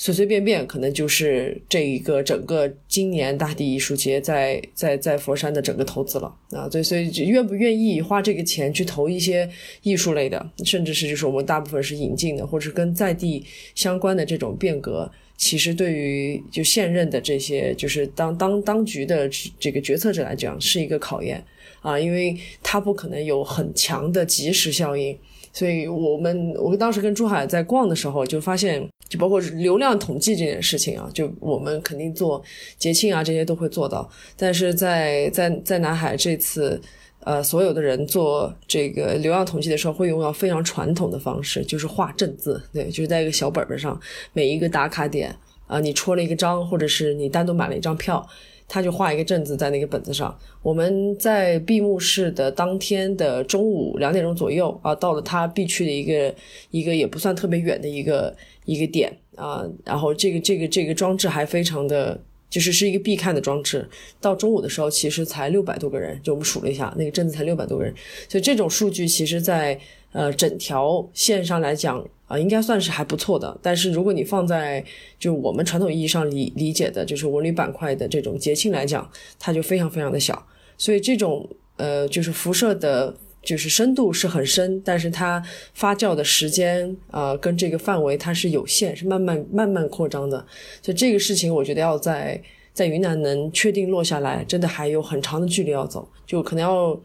[0.00, 9.50] 随随便便可能就是这一个整个今年大地艺术节在在在佛山的整个投资了啊，对，所以愿不愿意花这个钱去投一些
[9.82, 21.44] 艺术类的，甚至是就是我们大部分是引进的，或者跟在地相关的这种变革，其实对于就现任的这些就是当当当局的这个决策者来讲是一个考验
[21.80, 25.18] 啊，因为他不可能有很强的即时效应。
[25.59, 32.40] 所以我们我们当时跟珠海在逛的时候，就发现，就包括流量统计这件事情啊，就我们肯定做
[32.79, 36.81] 节庆啊这些都会做到，但是在在在南海这次，
[37.25, 44.01] 呃，所有的人做这个流量统计的时候，会用到非常传统的方式，就是画正字，对，就是在一个小本本上，
[44.33, 45.35] 每一个打卡点
[45.66, 48.25] 啊，你戳了一个章，或者是你单独买了一张票。
[48.68, 50.38] 他就画一个正字在那个本子上。
[50.62, 56.34] 我们在闭幕式的当天的中午两点钟左右啊，到了他必去的一个
[56.70, 58.36] 一个也不算特别远的一个
[58.66, 59.64] 一个点啊。
[59.84, 62.20] 然后这个这个这个装置还非常的，
[62.51, 63.88] 就是是一个必看的装置。
[64.20, 67.95] 到中午的时候，其实才六百多个人，就我们数了一下，那个镇子才六百多个人。
[68.28, 69.80] 所以这种数据其实，在
[70.12, 72.07] 呃整条线上来讲。
[72.29, 73.59] 啊，应该算是还不错的。
[73.61, 74.85] 但是如果你放在
[75.18, 80.47] 就我们传统意义上理理解的，就是文旅板块的这种节庆来讲，它就非常非常的小。
[80.76, 90.39] 所以这种呃，就是辐射的，就是深度是很深，但是它发酵的时间啊，跟这个范围它是有限，是慢慢慢慢扩张的。
[90.83, 92.41] 所以这个事情，我觉得要在
[92.72, 97.01] 在云南能确定落下来，真的还有很长的距离要走，就可能要。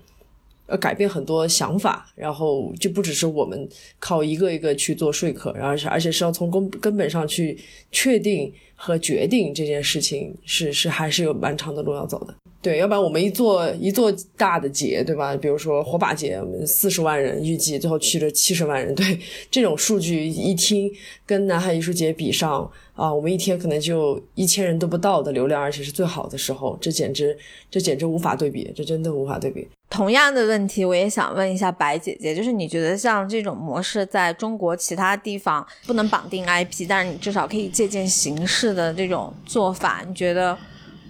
[0.74, 3.70] 呃改变很多想法，然后就不只是我们
[4.00, 7.56] 靠一个一个去做说客，然后而且是要从根根本上去
[7.92, 12.36] 确定和决定这件事情是是还是有蛮长的路要走的。
[12.64, 15.36] 对，要不然我们一做一做大的节，对吧？
[15.36, 19.20] 比如说火把节，我们四十万人预计最后去了七十万人，对
[19.52, 20.90] 这种数据一听，
[21.26, 27.38] 跟南海艺术节比上啊，我们一天可能就一千人都不到的流量，而且是最好的时候，这简直
[27.70, 29.68] 这简直无法对比，这真的无法对比。
[29.90, 40.58] 同样的问题，我也想问一下白姐姐，就是你觉得像这种模式在中国其他地方不能绑定 IP，但是你至少可以借鉴形式的这种做法，你觉得？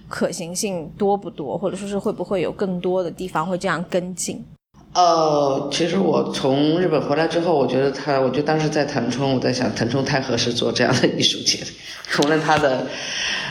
[0.08, 4.44] 可行性多不多，或者说是会不会有更多的地方会这样跟进？
[4.92, 11.58] 呃，其实我从日本回来之后，我觉得他，我觉得当时在腾冲，我在想腾冲太合适做这样的艺术节，
[12.22, 12.86] 无论他的、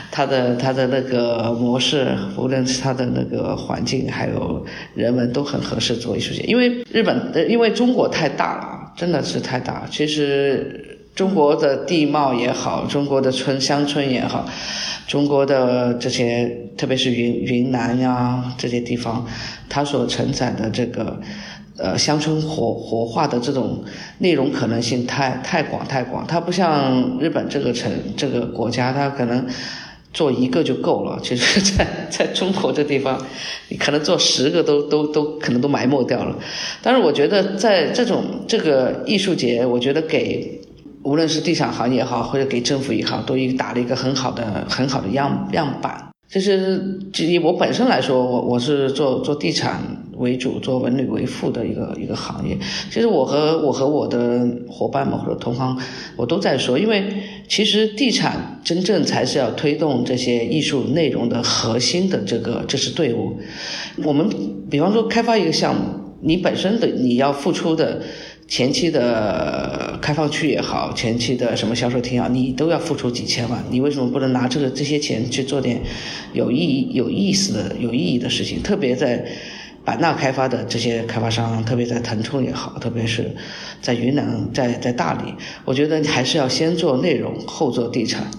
[0.09, 6.43] 他的、他的那个模式，无论是他的那个环境，还有人文，都很合适做艺术节。
[6.43, 9.85] 因为日本，因为中国太大了，真的是太大。
[9.91, 14.45] 其实中国的地貌也好，中国的村乡村也好。
[15.05, 19.23] 中国的这些，特别是云云南呀这些地方，
[19.69, 21.19] 它所承载的这个，
[21.77, 23.83] 呃，乡村活活化的这种
[24.19, 26.25] 内容可能性太太广太广。
[26.25, 29.45] 它不像日本这个城这个国家，它可能
[30.13, 31.19] 做一个就够了。
[31.21, 33.21] 其实，在在中国这地方，
[33.67, 36.35] 你可能做十个都都都可能都埋没掉了。
[36.81, 40.62] 但是我觉得，在这种这个艺术节，我觉得给。
[41.03, 46.09] 无论是地产行业也好，或者给政府也好，都已打了一个很好的、很好的样样板。
[46.29, 49.79] 就是以我本身来说，我我是做做地产
[50.17, 52.57] 为主，做文旅为副的一个一个行业。
[52.89, 55.77] 其实我和我和我的伙伴们或者同行，
[56.15, 57.05] 我都在说，因为
[57.47, 63.37] 其实地产真正才是要推动这些艺术内容的核心的这个这支队伍。
[64.03, 64.27] 我们
[64.71, 65.81] 比方说开发一个项目，
[66.21, 68.01] 你本身的你要付出的。
[68.53, 75.81] 前期的开放区也好，前期的什么销售厅啊，你都要付出几千万，你为什么不能拿这个这些钱去做点
[76.33, 78.61] 有意义、有意思的、有意义的事情？
[78.61, 79.25] 特别在
[79.83, 83.35] 版纳开发的这些开发商，特别在腾冲也好，特别是
[83.81, 85.33] 在云南、在在大理，
[85.65, 88.29] 我觉得你还是要先做内容，后做地产。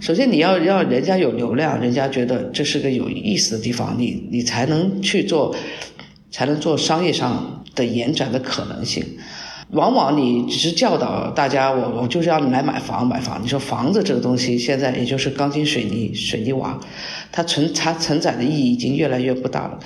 [0.00, 5.54] 首先你要要人家有流量，人家觉得这是个有意思的地方，你你才能去做，
[6.30, 9.04] 才能做商业上的延展的可能性。
[9.72, 13.38] 往往你只是教导大家，我我就是要你来买房买房。
[13.42, 16.80] 你说房子这个东西，现在也就是钢筋水泥水泥瓦，
[17.30, 19.78] 它存它承载的意义已经越来越不大了。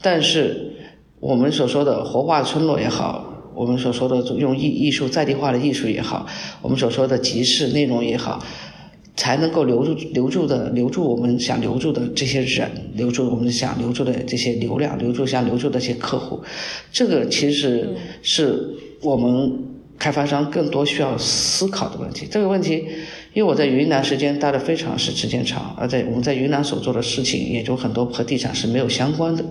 [0.00, 0.72] 但是
[1.18, 3.24] 我们所说的活化村落也好，
[3.54, 6.26] 我们所说的用艺艺术在地化的艺术也好，
[6.62, 8.40] 我们所说的集市内容也好，
[9.16, 16.42] 才能够留住留住的留住我们想留住的这些人，留住我们想留住的这些流量，留住想留住的这些客户。
[16.92, 18.74] 这个其实是。
[19.04, 19.52] 我们
[19.98, 22.86] 开发商更多需要思考的问题，这个问题，
[23.34, 29.44] 因为我在云南时间待的非常是时间长，而在我们在云南所做的事情，也就很多和地产是没有相关的。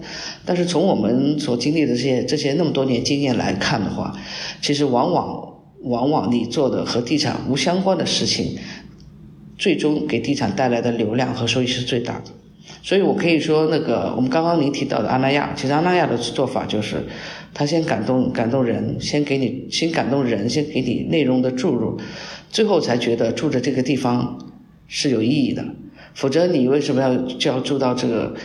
[0.44, 4.12] 但是从我们所经历的这些这些那么多年经验来看的话，
[4.60, 5.54] 其实往往
[5.84, 8.58] 往往你做的和地产无相关的事情，
[9.58, 12.26] 最终给地产带来的流量和收益是最大的。
[12.82, 17.04] 所以我可以说，那个我们刚刚您提到的阿那亚，其实阿那亚的做法就是。
[17.56, 22.02] 他先感动感动人，先给你先感动人，先给你内容的注入，
[22.50, 24.40] 最后才觉得住着这个地方
[24.88, 25.64] 是有意义的。
[26.16, 28.36] 否则你为什么要就要住到这个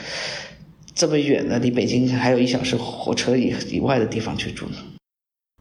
[0.94, 4.76] 这么远的，离北京还有一小时火车以以外的地方去住呢？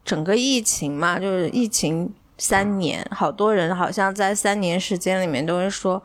[0.03, 6.01] 整个疫情嘛，就是疫情三年，好多人好像在三年时间里面都是说，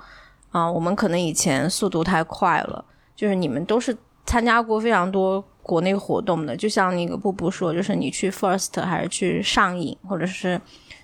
[0.50, 5.44] 啊，我们可能以前速度太快了，就是你们都是参加过非常多。
[5.64, 10.60] 国内活动的，就像那个布布说，就是你去 First 还是去上影，或者是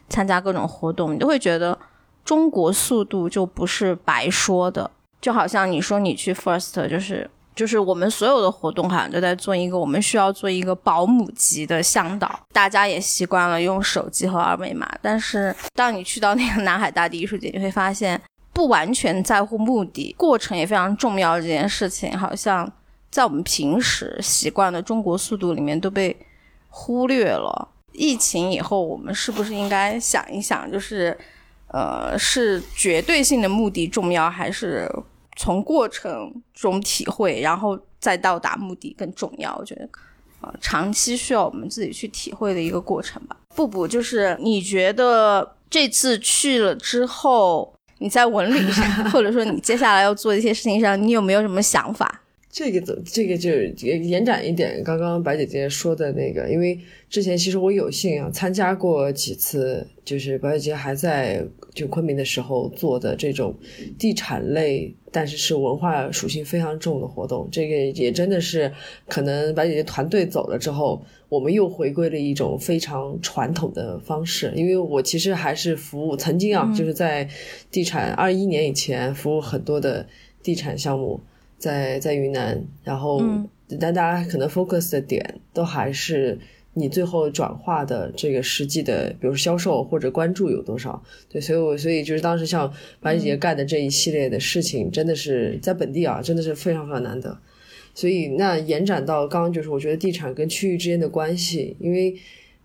[0.08, 1.78] 参加各种活动，你都会觉得
[2.24, 4.90] 中国速度就不是白说的。
[5.20, 14.88] 就好像你说你去 First，就是就是我们所有的活动好像都在做一个，我们需要做一个保姆级的向导，大家也习惯了用手机和二维码。
[15.02, 18.20] 但是当你去到那个南海大地艺术节，你会发现
[18.52, 21.40] 不完全在乎目的，过程也非常重要。
[21.40, 22.70] 这件事情好像。
[23.10, 26.14] 在我们平时习惯的中国速度里面都被
[26.68, 27.66] 忽略了。
[27.92, 31.16] 疫情以后，我们是不是应该想一想，就是，
[31.68, 34.86] 呃，是绝对性的目的重要，还是
[35.38, 39.56] 从过程中体会，然后再到达目的更重要？
[39.56, 39.88] 我觉得，
[40.40, 43.36] 呃，长期需要我们自己去体会的一个过程吧。
[43.54, 52.22] 不不，就是你觉得这次去了之后，你在文旅上， 或者说你接下来要做一些事情上，你有没有什么想法？
[52.50, 53.50] 这个怎这个就
[53.82, 56.78] 延展一点，刚刚白姐姐说的那个，因为
[57.10, 63.54] 之前其实我有幸啊参加过几次，就是白姐姐还在就昆明的时候做的这种
[63.98, 67.46] 地产类，但是是文化属性非常重的活动。
[67.52, 68.72] 这个也真的是
[69.06, 74.50] 可能白姐姐团队走了之后，我们又回归了一种非常传统的方式。
[74.56, 77.28] 因为我其实还是服务曾经啊，就是在
[77.70, 80.06] 地产二一年以前服务很多的
[80.42, 81.20] 地产项目。
[81.58, 83.22] 在在云南，然后
[83.80, 86.38] 但大家可能 focus 的点都还是
[86.74, 91.02] 你最后转化的这个实际的，比如销售或者关注有多少？
[91.28, 97.36] 对，所以我所以就是当时像白姐姐干的这一系列的事情，真的是在本地啊，真的是非常非常难得。
[97.94, 102.14] 所以那延展到刚刚就是我觉得地产跟区域之间的关系，因为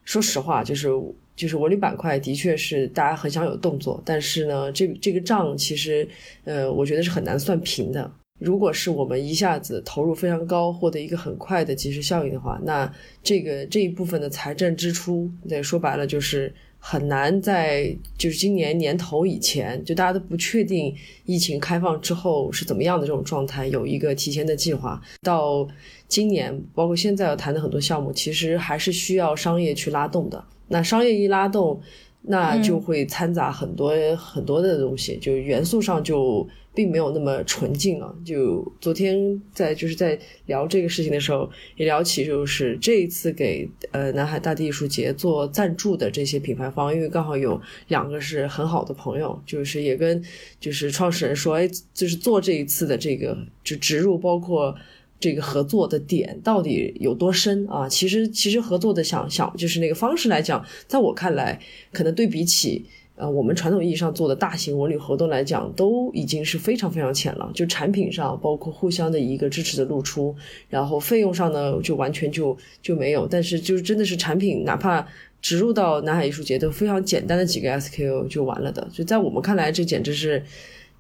[0.06, 0.88] 说实话，就是
[1.36, 6.08] 就是文旅板块的确是大家很想有动作，但是呢，这这个账其实
[6.44, 8.12] 呃，我觉得是很难算平的。
[8.40, 20.94] 如果是我们一下子投入非常高，获得一个很快的即时效应的话，那这个这一部分的财政支出，对，说白了就是很难在就是今年年头以前，就大家都不确定
[21.26, 25.02] 疫情开放之后是怎么样的这种状态，有一个提前的计划。
[25.22, 25.66] 到
[26.08, 30.44] 今年，包括现在要谈的很多项目，其实还是需要商业去拉动的。
[30.68, 31.80] 那商业一拉动，
[32.24, 36.48] 那就会掺杂很多很多的东西，就元素上就。
[36.76, 38.16] 并没有那么纯净了！
[38.26, 40.18] 就昨天在就是在
[40.48, 50.20] 聊这个事情的时候，也聊起就是这一次给呃南海大地艺术节做赞助的这些品牌方，因为刚好有两个是很好的朋友，就是也跟
[50.60, 54.76] 就是创始人说，哎，就是做这一次的这个就植入，包括
[55.24, 57.88] 这个合作的点到底有多深啊？
[57.88, 61.58] 其实其实合作的想想就是那个方式来讲，在我看来，
[61.94, 62.86] 可能对比起。
[63.16, 67.52] 呃，我们传统意义上做的大型文旅活动来讲，都已经是非常非常浅了。
[67.54, 70.36] 就产品上，包括互相的一个支持的露出，
[70.68, 73.28] 然后费用上呢，就完全就就没有。
[73.28, 75.08] 但是就是真的是产品，哪怕
[75.44, 78.90] 植入到南海艺术节都非常简单的几个 SKU 就完了的。
[78.92, 80.44] 就在我们看来，这简直是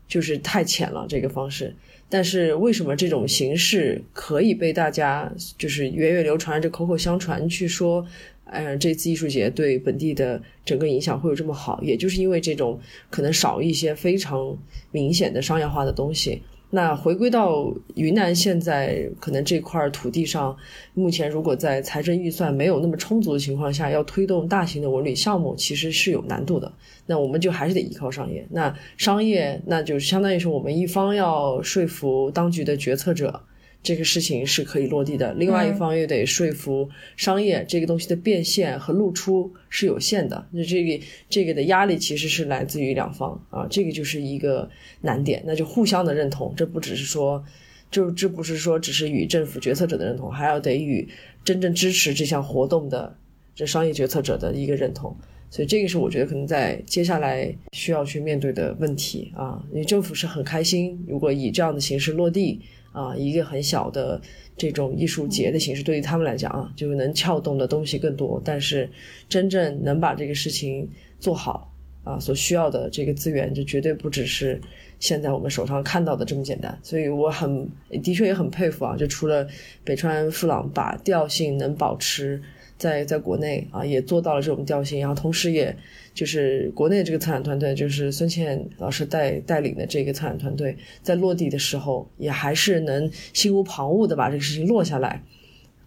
[0.08, 1.76] 就是太浅了这个方式。
[2.14, 8.06] 但是为什么这种形式可以被大家就是源远流传，这口口相传去说？
[8.46, 14.56] 嗯，这次艺术节对本地的整个影响会有这么好，也就是因为这种可能少一些非常
[14.92, 16.40] 明显的商业化的东西。
[16.76, 20.58] 那回归到云南，现在可能这块土地上，
[20.96, 26.74] 目前如果在财政预算没有那么充足的情况下，要推动大型的文旅项目，其实是有难度的。
[27.06, 28.48] 那我们就还是得依靠商业。
[28.50, 33.40] 那商业，那就相当于是我们一方要说服当局的决策者。
[33.84, 40.48] 这个事情是可以落地的，另外一方又得说服商业，这个东西的变现和露出是有限的。
[40.52, 44.70] 那这个这个的压力其实是来自于两方啊，这个就是一个
[45.02, 45.44] 难点。
[45.46, 47.44] 那就互相的认同，这不只是说，
[47.92, 51.06] 就这不是说只是与政府决策者的认同，还要得与
[51.44, 53.14] 真正支持这项活动的
[53.54, 55.14] 这商业决策者的一个认同。
[55.50, 59.62] 所以这个是我觉得可能在接下来需要去面对的问题啊。
[59.72, 62.62] 因为政府是很开心，如果以这样的形式落地。
[62.94, 64.22] 啊，一个很小的
[64.56, 68.42] 这种艺术节的形式，对于他们来讲啊，就是能撬动的东西更多。
[68.46, 68.90] 但是，
[69.28, 70.88] 真正能把这个事情
[71.20, 71.74] 做好
[72.06, 74.62] 啊，所需要的这个资源，就绝对不只是
[75.00, 76.80] 现在我们手上看到的这么简单。
[76.82, 77.68] 所以，我很
[78.02, 79.46] 的确也很佩服啊，就除了
[79.84, 82.42] 北川富朗把调性能保持。
[82.84, 85.74] 在在国内啊，也做到了这种调性，然后同时也
[86.14, 95.24] 就是国内这个策展团队，就是孙倩老师带带领的这个策展团队，在落地的时候，也还是能心无旁骛的把这个事情落下来，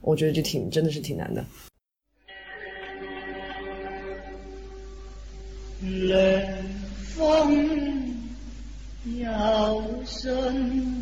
[0.01, 1.44] 我觉得就挺真的是挺难的。
[6.09, 6.42] 冷
[7.14, 8.16] 风
[9.20, 10.97] 摇身。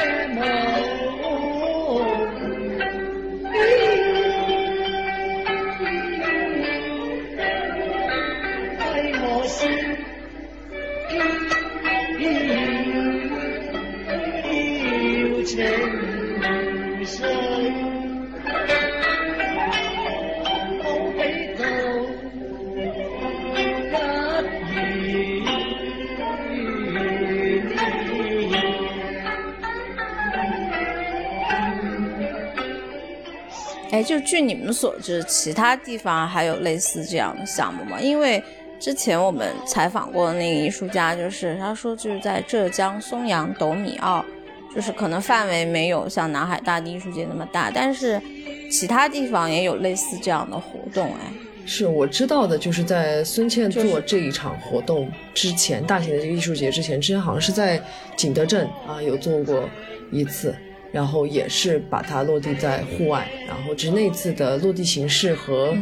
[0.00, 0.40] 梦
[8.96, 9.60] 里我先，
[15.44, 16.09] 娇情。
[33.90, 38.00] 哎，就据你们所知，其他地方还有类似这样的项目吗？
[38.00, 38.42] 因为
[38.78, 44.24] 之前我们采访过的那个艺术家，就是他说就是在浙江松阳斗米奥，
[44.74, 48.20] 就是可能范围没有像南海大地艺术节那么大，但是
[48.70, 51.08] 其他地方也有类似这样的活动。
[51.08, 51.32] 哎，
[51.66, 57.82] 是我知道的，就是在孙茜做这一场活动之前，大型的这个艺术节之前，之前好像是在
[58.16, 59.68] 景德镇啊有做过
[60.12, 60.54] 一次，
[60.92, 65.76] 然后也是把它落地在户外，然后只是那次的落地形式和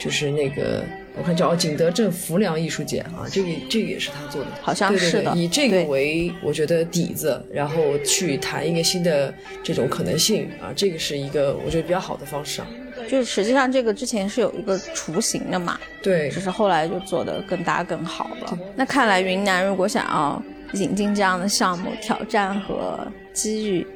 [0.00, 0.82] 就是那个。
[1.16, 5.32] 我看叫景德镇浮梁艺术节啊，这个这个也是他做的，好像是的。
[5.36, 12.66] 以这个为我觉得底子，然后去谈一个新的这种可能性啊，这个是一个我觉得比较好的方式啊。
[13.08, 18.58] 就是实际上这个之前是有一个雏形的嘛，对，只是后来就做的更大更好了。
[18.74, 20.42] 那看来云南如果想要
[20.72, 23.86] 引进这样的项目，挑战和机遇。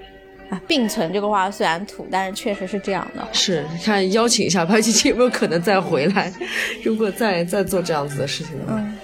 [0.51, 3.27] 啊，并存这个话虽然土，但是确实是这样的。
[3.33, 6.33] 是，你看邀请一下白姐姐有没有可能再回来？
[6.83, 8.99] 如果再再做这样子的事情的话，嗯。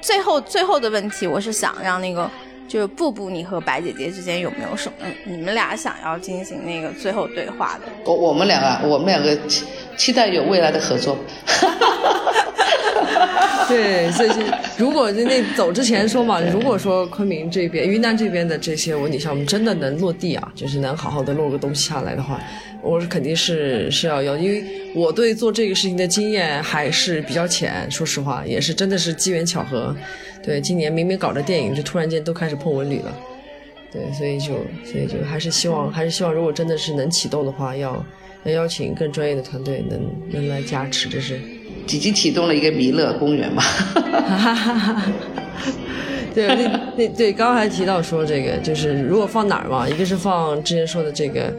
[0.00, 2.30] 最后最后的问题，我是想让那个，
[2.66, 7.92] 就是布布，你和白姐姐之间有没有什么，你们俩想要进行那个最后对话的？
[8.06, 9.66] 我我们两个，我们两个期
[9.98, 11.18] 期待有未来的合作。
[13.68, 14.30] 对，所以
[14.76, 22.40] 如果那走之前说嘛，如果说昆明这边、云南这边的这些文体项目真的能落地啊，就是能好好的落个东西下来的话，
[22.82, 29.94] 我是肯定是是要要，因为我对做这个事情的经验还是比较浅，说实话，也是真的是机缘巧合。
[30.42, 33.16] 对，今年明明搞着电影，就突然间都开始碰文旅了。
[33.92, 38.04] 对，所以就所以就还是希望，还是希望，如果真的是能启动的话，要
[38.44, 41.40] 要邀请更专业的团队能能来加持，这是。
[41.88, 43.62] 已经启动了一个弥勒公园嘛？
[46.32, 51.52] 对，那那对，刚刚还提到说这个，就是如果放哪儿嘛，一个是放之前说的这个，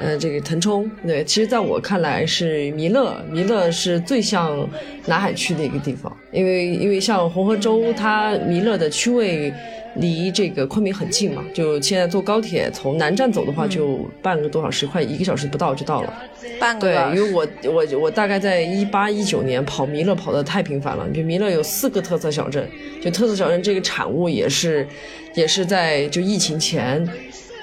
[0.00, 0.90] 呃，这个腾冲。
[1.06, 4.68] 对，其实在我看来是弥勒，弥勒是最像
[5.06, 9.52] 南海区的一个地方，因为因为像红河州，它弥勒的区位。
[9.96, 16.12] 离这个昆明很近嘛，就现在坐高铁从南站走的话，就半个多小时，快一个小时不到就到了。
[16.58, 22.68] 半个对，因为我我我大概在一八一九年跑弥勒跑的太频繁了，就弥勒有四个特色小镇，
[23.02, 24.86] 就特色小镇这个产物也是
[25.34, 27.06] 也是在就疫情前。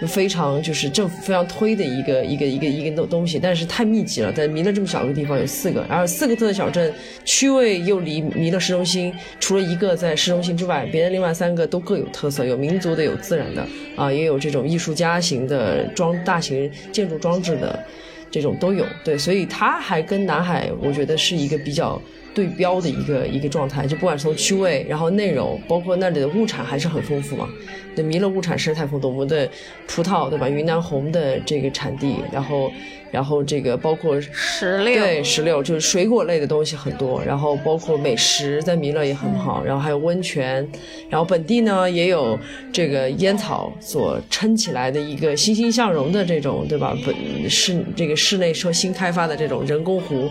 [0.08, 6.94] 非常就是政府非常推的一个一个一个一个东东西，但是太密集了，在弥勒这么小个地方有四个，然后四个特色小镇
[7.26, 17.84] 区位又离弥勒市中心，除了一个在市中心之外，别的另外三个都各有特色，有民族的，有自然的，啊，也有这种艺术家型的装大型建筑装置的，
[18.30, 18.86] 这种都有。
[19.04, 22.02] 对，所以它还跟南海，我觉得是一个比较
[22.34, 27.48] 对标的一个一个状态，就不管从区位，然后内容，包括那里的物产还是很丰富嘛。
[27.96, 29.48] 对弥勒物产实在太丰富，我们的
[29.88, 30.50] 葡萄对吧？
[30.50, 32.72] 云南红的这个产地，然后，
[33.12, 40.68] 然后这个包括石榴，对石榴就是水果类的东西很多，然后包括美食在弥勒也很好，然后还有温泉，
[41.08, 42.40] 然后本地呢也有
[42.72, 46.98] 这个烟草所撑起来的一个欣欣向荣的这种对吧？
[47.06, 50.28] 本室这个室内说新开发的这种人工湖。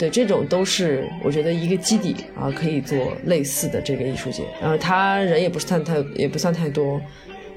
[0.00, 2.96] 对，这种都是我觉得一个基底啊，可以做
[3.26, 4.44] 类似的这个艺术节。
[4.58, 6.98] 然后他人也不算太，也不算太多，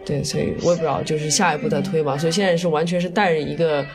[0.05, 2.17] 对，所以我也不知道，就是下一步再推吧。
[2.17, 3.85] 所以现在是完全是带着一个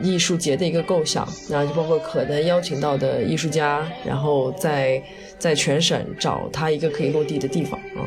[0.00, 5.02] 艺术节的一个构想，然后就包括可能邀请到的艺术家，然后在
[5.36, 8.06] 在全省找他一个可以落地的地方啊。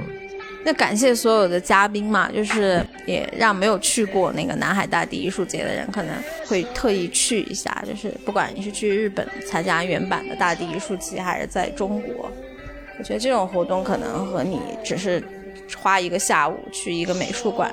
[0.66, 6.12] 那感谢所有的嘉宾嘛，就是也让没有去过那个南海大地艺术节的人可能
[6.48, 7.84] 会特意去一下。
[7.88, 12.32] 就是不管你是去日本参加原版的大地艺术节，还是在中国，
[12.98, 15.24] 我觉得这种活动可能和你只是
[15.78, 17.72] 花一个下午去一个美术馆，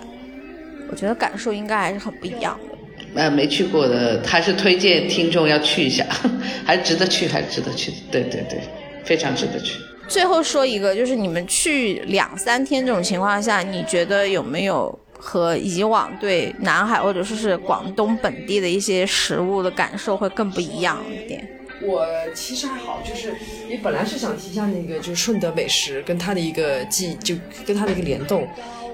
[0.90, 3.22] 我觉得感受应该还是很不一样的。
[3.22, 6.06] 呃，没去过的还是推荐听众要去一下，
[6.66, 7.90] 还值得去，还值得去。
[8.10, 8.60] 对对对，
[9.02, 9.78] 非常值得去。
[10.08, 21.48] 最后说一个，就是你们去两三天这种情况下，你觉得有没有和以往对南海或者说是广东本地的一些食物的感受会更不一样一点？
[21.80, 23.34] 我其实还好，就是
[23.68, 27.34] 你本来是想提一下那个，就是顺德美食跟它的一个记，就
[27.64, 28.46] 跟它的一个联动，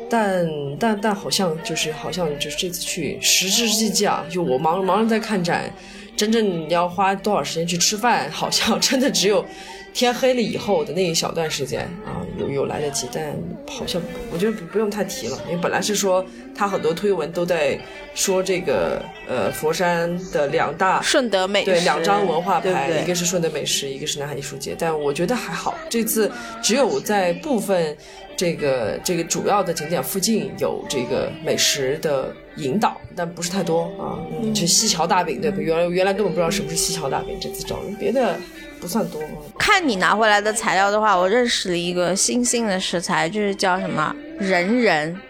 [0.08, 0.46] 但
[0.78, 5.70] 但但好像就是好像就是这次去时至之际啊，就我忙忙着在看展，
[6.16, 9.44] 真正要花多少时间去吃饭，好像真的只有。
[9.92, 13.34] 天黑了以后的那一小段时间啊，有有来得及，但
[13.68, 16.24] 好像我觉得不不用太提了，因为本来是说
[16.54, 17.78] 他很多推文都在
[18.14, 26.30] 说这个呃佛山的两大顺德美食对两张文化牌，一个是顺德美食，一个是南海艺术节，但我觉得还好，这次
[26.62, 27.96] 只有在部分
[28.36, 34.20] 这个这个主要的景点附近有这个美食的引导，但不是太多啊，
[34.54, 38.36] 就西樵大饼对，原来原来根本不知道什么是西樵大饼，这次找了别的。
[38.80, 39.20] 不算多。
[39.58, 45.20] 看你拿回来的材料的话，我认识了一个新兴的食材，就是叫什么人人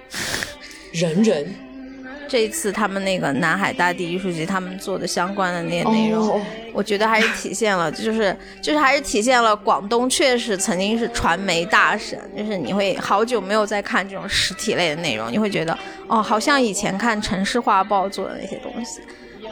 [0.93, 1.55] 人人
[2.29, 6.41] 这一次他们那个南海大地艺术节，他们做的相关的那些内容，哦
[6.75, 15.77] 我觉得还是体现了，就是就是还是体现了广东确实曾经是传媒大省，就是你会好久没有再看这种实体类的内容，你会觉得
[16.07, 19.01] 哦，好像以前看城市画报做的那些东西。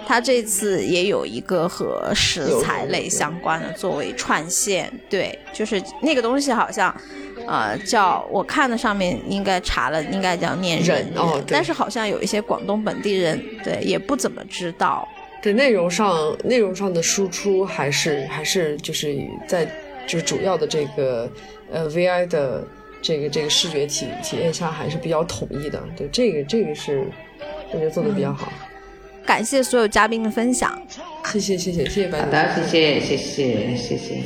[0.07, 6.95] 他这次也有一个和食材类相关的作为串线，对，就是那个东西好像，
[7.47, 15.07] 呃，叫我看的上面应该查了，应该叫念忍人哦但是好像有一些广东本地人对也不怎么知道，
[15.43, 19.17] 对内容上内容上的输出还是还是就是
[19.49, 19.67] 在
[20.07, 21.29] 就是主要的这个
[21.73, 22.65] 呃 VI 的
[23.03, 25.83] 这个这个视觉体体验下还是比较统一的。
[25.97, 27.05] 对，这个这个是
[27.73, 28.53] 我觉得做的比较好。
[29.27, 30.81] 感谢所有嘉宾的分享。
[31.24, 32.09] 谢谢谢谢谢谢。
[32.11, 34.22] 好的，谢谢谢谢谢谢。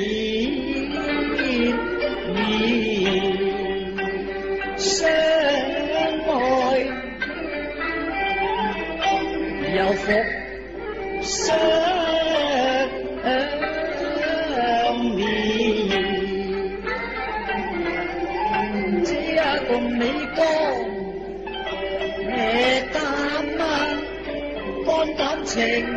[25.59, 25.88] name.